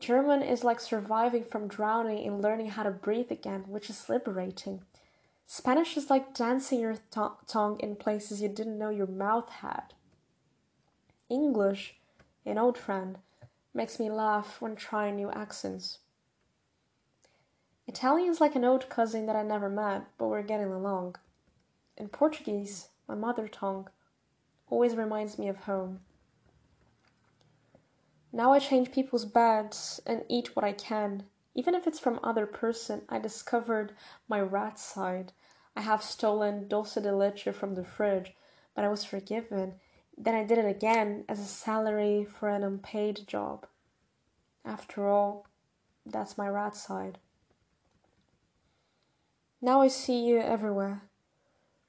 German 0.00 0.42
is 0.42 0.64
like 0.64 0.80
surviving 0.80 1.44
from 1.44 1.68
drowning 1.68 2.26
and 2.26 2.42
learning 2.42 2.70
how 2.70 2.82
to 2.82 2.90
breathe 2.90 3.30
again, 3.30 3.64
which 3.68 3.88
is 3.88 4.08
liberating. 4.08 4.82
Spanish 5.46 5.96
is 5.96 6.10
like 6.10 6.34
dancing 6.34 6.80
your 6.80 6.96
th- 6.96 7.28
tongue 7.46 7.78
in 7.78 7.94
places 7.94 8.42
you 8.42 8.48
didn't 8.48 8.78
know 8.78 8.90
your 8.90 9.06
mouth 9.06 9.48
had. 9.48 9.94
English, 11.30 11.94
an 12.44 12.58
old 12.58 12.76
friend, 12.76 13.18
makes 13.72 14.00
me 14.00 14.10
laugh 14.10 14.60
when 14.60 14.74
trying 14.74 15.14
new 15.14 15.30
accents. 15.30 15.98
Italian's 17.86 18.40
like 18.40 18.56
an 18.56 18.64
old 18.64 18.88
cousin 18.88 19.26
that 19.26 19.36
I 19.36 19.44
never 19.44 19.70
met, 19.70 20.06
but 20.18 20.26
we're 20.26 20.42
getting 20.42 20.72
along. 20.72 21.14
And 21.96 22.10
Portuguese, 22.10 22.88
my 23.06 23.14
mother 23.14 23.46
tongue, 23.46 23.88
always 24.68 24.96
reminds 24.96 25.38
me 25.38 25.48
of 25.48 25.58
home. 25.58 26.00
Now 28.34 28.52
I 28.52 28.58
change 28.58 28.90
people's 28.90 29.26
beds 29.26 30.00
and 30.04 30.24
eat 30.28 30.56
what 30.56 30.64
I 30.64 30.72
can. 30.72 31.22
Even 31.54 31.72
if 31.72 31.86
it's 31.86 32.00
from 32.00 32.18
other 32.20 32.46
person, 32.46 33.02
I 33.08 33.20
discovered 33.20 33.92
my 34.26 34.40
rat 34.40 34.76
side. 34.76 35.30
I 35.76 35.82
have 35.82 36.02
stolen 36.02 36.66
dulce 36.66 36.94
de 36.94 37.14
leche 37.14 37.54
from 37.54 37.76
the 37.76 37.84
fridge, 37.84 38.34
but 38.74 38.84
I 38.84 38.88
was 38.88 39.04
forgiven. 39.04 39.74
Then 40.18 40.34
I 40.34 40.42
did 40.42 40.58
it 40.58 40.66
again 40.66 41.24
as 41.28 41.38
a 41.38 41.44
salary 41.44 42.24
for 42.24 42.48
an 42.48 42.64
unpaid 42.64 43.20
job. 43.28 43.68
After 44.64 45.08
all, 45.08 45.46
that's 46.04 46.36
my 46.36 46.48
rat 46.48 46.74
side. 46.74 47.18
Now 49.62 49.80
I 49.80 49.86
see 49.86 50.26
you 50.26 50.40
everywhere. 50.40 51.02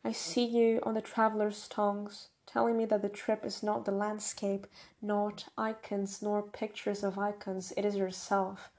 I 0.04 0.12
see 0.12 0.46
you 0.46 0.80
on 0.84 0.94
the 0.94 1.02
travelers' 1.02 1.68
tongues, 1.68 2.28
telling 2.46 2.78
me 2.78 2.86
that 2.86 3.02
the 3.02 3.10
trip 3.10 3.46
is 3.46 3.64
not 3.64 3.86
the 3.86 3.92
landscape, 3.92 4.68
not 5.02 5.46
icons, 5.58 6.22
nor 6.22 6.42
pictures 6.42 7.04
of 7.04 7.18
icons, 7.18 7.74
it 7.76 7.86
is 7.86 7.96
yourself. 7.96 8.70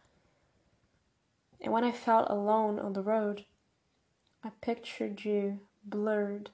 And 1.60 1.72
when 1.72 1.84
I 1.84 1.92
felt 1.92 2.30
alone 2.30 2.78
on 2.78 2.92
the 2.92 3.02
road, 3.02 3.44
I 4.44 4.50
pictured 4.60 5.24
you 5.24 5.60
blurred, 5.84 6.50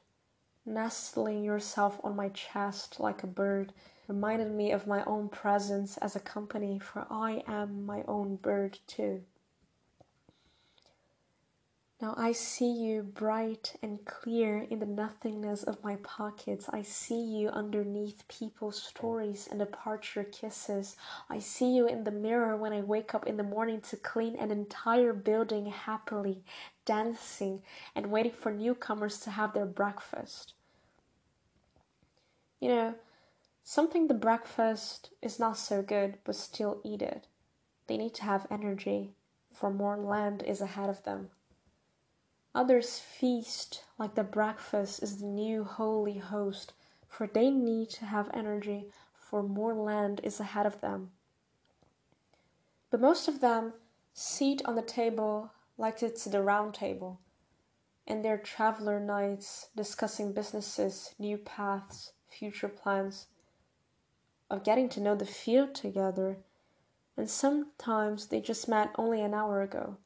nestling 0.65 1.45
yourself 1.45 2.01
on 2.03 2.17
my 2.17 2.29
chest 2.31 3.01
like 3.01 3.23
a 3.23 3.27
bird, 3.27 3.73
reminded 4.09 4.51
me 4.51 4.73
of 4.73 4.87
my 4.87 5.05
own 5.05 5.29
presence 5.29 5.97
as 5.99 6.17
a 6.17 6.21
company, 6.21 6.79
for 6.79 7.07
I 7.11 7.43
am 7.47 7.85
my 7.85 8.05
own 8.07 8.37
bird 8.37 8.79
too. 8.87 9.23
Now 12.03 12.15
I 12.19 12.33
see 12.33 12.69
you 12.69 13.05
bright 13.05 13.77
and 13.81 14.05
clear 14.05 14.67
in 14.69 14.81
the 14.81 14.87
nothingness 14.87 15.63
of 15.63 15.85
my 15.85 15.95
pockets. 16.03 16.69
I 16.69 16.83
see 16.83 17.23
you 17.23 17.49
underneath 17.49 18.27
people's 18.27 18.83
stories 18.83 19.47
and 19.49 19.61
departure 19.61 20.25
kisses. 20.25 20.97
I 21.31 21.39
see 21.39 21.77
you 21.77 21.87
in 21.87 22.03
the 22.03 22.11
mirror 22.11 22.57
when 22.57 22.73
I 22.73 22.81
wake 22.81 23.15
up 23.15 23.25
in 23.25 23.37
the 23.37 23.45
morning 23.45 23.81
to 23.83 23.97
clean 23.97 24.35
an 24.35 24.51
entire 24.51 25.13
building 25.13 25.67
happily, 25.67 26.43
dancing 26.85 27.63
and 27.95 28.11
waiting 28.11 28.33
for 28.33 28.51
newcomers 28.51 29.21
to 29.21 29.31
have 29.31 29.55
their 29.55 29.65
breakfast. 29.65 30.55
You 32.59 32.69
know, 32.71 32.95
something 33.63 34.09
the 34.09 34.15
breakfast 34.15 35.11
is 35.23 35.39
not 35.39 35.57
so 35.57 35.83
good, 35.83 36.19
but 36.25 36.35
still 36.35 36.81
eat 36.83 37.01
it. 37.01 37.29
They 37.87 37.97
need 37.97 38.15
to 38.15 38.25
have 38.25 38.49
energy, 38.51 39.13
for 39.55 39.71
more 39.71 39.97
land 39.97 40.43
is 40.43 40.61
ahead 40.61 40.91
of 40.91 41.05
them. 41.05 41.31
Others 42.55 42.99
feast 42.99 43.85
like 43.99 44.15
the 44.15 44.23
breakfast 44.23 45.03
is 45.03 45.19
the 45.19 45.27
new 45.27 45.65
holy 45.65 46.19
host, 46.19 46.75
for 47.09 47.27
they 47.27 47.51
need 47.51 47.89
to 47.91 48.05
have 48.05 48.31
energy, 48.35 48.91
for 49.15 49.43
more 49.43 49.75
land 49.75 50.21
is 50.23 50.39
ahead 50.39 50.67
of 50.67 50.81
them. 50.83 51.13
But 52.91 53.01
most 53.01 53.27
of 53.27 53.41
them 53.41 53.73
sit 54.13 54.61
on 54.67 54.75
the 54.75 54.83
table 54.83 55.53
like 55.79 56.03
it's 56.03 56.25
the 56.25 56.43
round 56.43 56.75
table, 56.75 57.21
in 58.07 58.21
their 58.21 58.37
traveler 58.37 59.01
nights 59.01 59.69
discussing 59.75 60.35
businesses, 60.35 61.15
new 61.19 61.39
paths, 61.39 62.13
future 62.29 62.69
plans, 62.69 63.29
of 64.51 64.63
getting 64.63 64.91
to 64.91 65.01
know 65.01 65.15
the 65.15 65.25
field 65.25 65.75
together, 65.75 66.37
and 67.17 67.31
sometimes 67.31 68.27
they 68.27 68.41
just 68.41 68.69
met 68.69 68.91
only 68.97 69.23
an 69.23 69.33
hour 69.33 69.63
ago. 69.63 69.97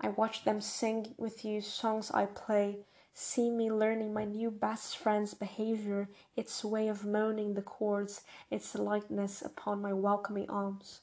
I 0.00 0.08
watch 0.08 0.44
them 0.44 0.60
sing 0.60 1.14
with 1.16 1.44
you 1.44 1.60
songs 1.60 2.10
I 2.10 2.26
play, 2.26 2.80
see 3.12 3.50
me 3.50 3.70
learning 3.72 4.12
my 4.12 4.24
new 4.24 4.50
best 4.50 4.98
friend's 4.98 5.32
behavior, 5.32 6.10
its 6.36 6.64
way 6.64 6.88
of 6.88 7.06
moaning 7.06 7.54
the 7.54 7.62
chords, 7.62 8.22
its 8.50 8.74
lightness 8.74 9.40
upon 9.40 9.80
my 9.80 9.92
welcoming 9.92 10.50
arms. 10.50 11.00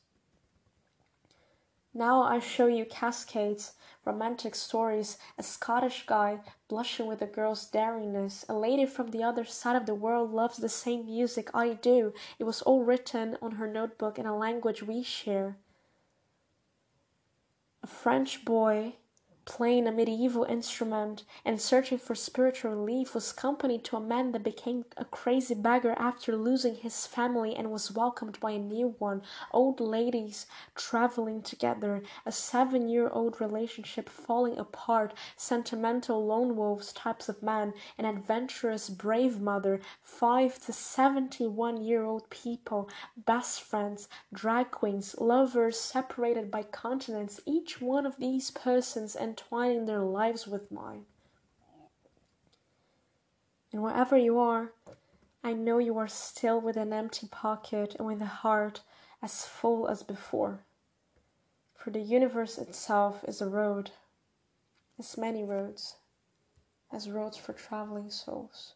Now 1.96 2.24
I 2.24 2.40
show 2.40 2.68
you 2.68 2.86
cascades, 2.86 3.74
romantic 4.06 4.56
stories, 4.56 5.18
a 5.38 5.44
Scottish 5.44 6.06
guy 6.06 6.40
blushing 6.68 7.06
with 7.06 7.22
a 7.22 7.28
girl's 7.28 7.70
daringness, 7.70 8.46
a 8.50 8.54
lady 8.54 8.86
from 8.86 9.12
the 9.12 9.24
other 9.24 9.46
side 9.46 9.76
of 9.76 9.86
the 9.86 9.94
world 9.94 10.32
loves 10.32 10.58
the 10.58 10.70
same 10.70 11.06
music 11.06 11.50
I 11.54 11.74
do. 11.74 12.14
It 12.40 12.46
was 12.46 12.62
all 12.64 12.84
written 12.84 13.38
on 13.42 13.54
her 13.54 13.68
notebook 13.68 14.18
in 14.18 14.26
a 14.26 14.36
language 14.36 14.82
we 14.82 15.04
share 15.04 15.58
a 17.84 17.88
French 17.88 18.46
boy 18.46 18.94
playing 19.46 19.88
a 19.88 19.92
medieval 19.92 20.44
instrument 20.44 21.24
and 21.46 21.60
searching 21.60 21.98
for 21.98 22.16
spiritual 22.16 22.72
relief 22.72 23.14
was 23.14 23.32
company 23.32 23.78
to 23.78 23.96
a 23.96 24.02
man 24.02 24.32
that 24.32 24.44
became 24.44 24.86
a 24.98 25.06
crazy 25.06 25.54
beggar 25.54 25.94
after 25.98 26.36
losing 26.36 26.76
his 26.76 27.06
family 27.06 27.56
and 27.56 27.72
was 27.72 27.92
welcomed 27.92 28.40
by 28.40 28.52
a 28.52 28.60
new 28.60 28.96
one 29.00 29.22
old 29.52 29.80
ladies 29.80 30.46
traveling 30.76 31.42
together 31.42 32.02
a 32.26 32.32
seven 32.32 32.88
year 32.88 33.10
old 33.10 33.40
relationship 33.40 34.10
falling 34.10 34.58
apart 34.58 35.14
sentimental 35.36 36.26
lone 36.26 36.56
wolves 36.56 36.94
types 36.94 37.30
of 37.30 37.42
man 37.44 37.74
an 37.98 38.06
adventurous 38.06 38.90
brave 38.90 39.40
mother 39.40 39.80
five 40.02 40.60
to 40.60 40.72
seventy 40.72 41.48
one 41.48 41.82
year 41.84 42.04
old 42.04 42.30
people 42.30 42.90
best 43.26 43.62
friends 43.62 44.08
drag 44.34 44.72
queens 44.72 45.16
lovers 45.20 45.80
separated 45.80 46.50
by 46.50 46.64
continents. 46.64 47.40
Each 47.46 47.82
one 47.82 48.06
of 48.06 48.18
these 48.18 48.52
persons 48.52 49.16
and 49.16 49.33
entwining 49.34 49.86
their 49.86 50.00
lives 50.00 50.46
with 50.48 50.72
mine. 50.72 51.06
And 53.72 53.82
wherever 53.82 54.16
you 54.16 54.38
are, 54.38 54.74
I 55.44 55.54
know 55.54 55.80
you 55.80 55.98
are 55.98 56.08
still 56.08 56.62
with 56.62 56.78
an 56.78 56.94
empty 56.94 57.28
pocket 57.32 57.96
and 57.98 58.06
with 58.06 58.22
a 58.22 58.26
heart 58.26 58.82
as 59.24 59.44
full 59.44 59.88
as 59.88 60.04
before. 60.04 60.60
For 61.74 61.90
the 61.90 62.00
universe 62.00 62.60
itself 62.60 63.26
is 63.28 63.42
a 63.42 63.50
road, 63.50 63.90
as 65.00 65.18
many 65.18 65.44
roads, 65.44 65.96
as 66.92 67.10
roads 67.10 67.38
for 67.38 67.54
traveling 67.54 68.12
souls. 68.12 68.76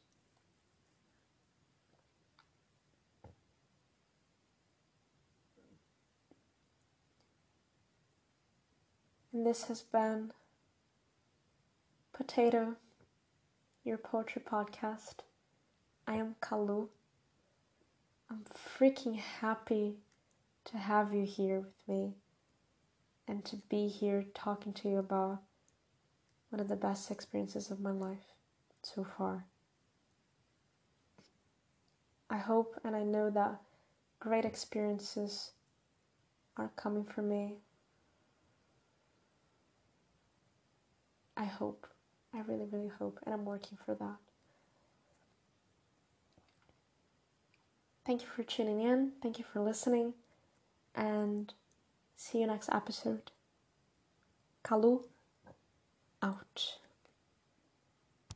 And 9.32 9.45
this 9.45 9.66
has 9.66 9.84
been 9.84 10.32
Potato, 12.18 12.74
your 13.84 13.99
poetry 13.99 14.41
podcast. 14.41 15.18
I 16.07 16.15
am 16.15 16.34
Kalu. 16.41 16.88
I'm 18.28 18.43
freaking 18.51 19.20
happy 19.20 19.97
to 20.65 20.78
have 20.80 21.13
you 21.13 21.28
here 21.28 21.59
with 21.59 21.88
me 21.88 22.15
and 23.28 23.45
to 23.45 23.57
be 23.70 23.88
here 23.88 24.26
talking 24.34 24.74
to 24.74 24.89
you 24.89 24.97
about 24.97 25.43
one 26.49 26.59
of 26.59 26.70
the 26.70 26.76
best 26.76 27.11
experiences 27.11 27.70
of 27.70 27.80
my 27.80 27.91
life 27.91 28.34
so 28.82 29.03
far. 29.03 29.45
I 32.32 32.38
hope 32.38 32.80
and 32.84 32.95
I 32.95 33.03
know 33.03 33.30
that 33.30 33.61
great 34.20 34.43
experiences 34.43 35.51
are 36.57 36.72
coming 36.76 37.03
for 37.03 37.22
me. 37.22 37.57
I 41.38 41.45
hope. 41.45 41.88
I 42.38 42.41
really, 42.41 42.65
really 42.71 42.91
hope, 42.99 43.19
and 43.25 43.33
I'm 43.33 43.45
working 43.45 43.77
for 43.83 43.95
that. 43.95 44.17
Thank 48.05 48.21
you 48.21 48.27
for 48.27 48.43
tuning 48.43 48.81
in. 48.81 49.13
Thank 49.21 49.39
you 49.39 49.45
for 49.51 49.59
listening. 49.59 50.13
And 50.95 51.53
see 52.15 52.39
you 52.39 52.47
next 52.47 52.69
episode. 52.71 53.31
Kalu 54.63 55.03
out. 56.21 56.77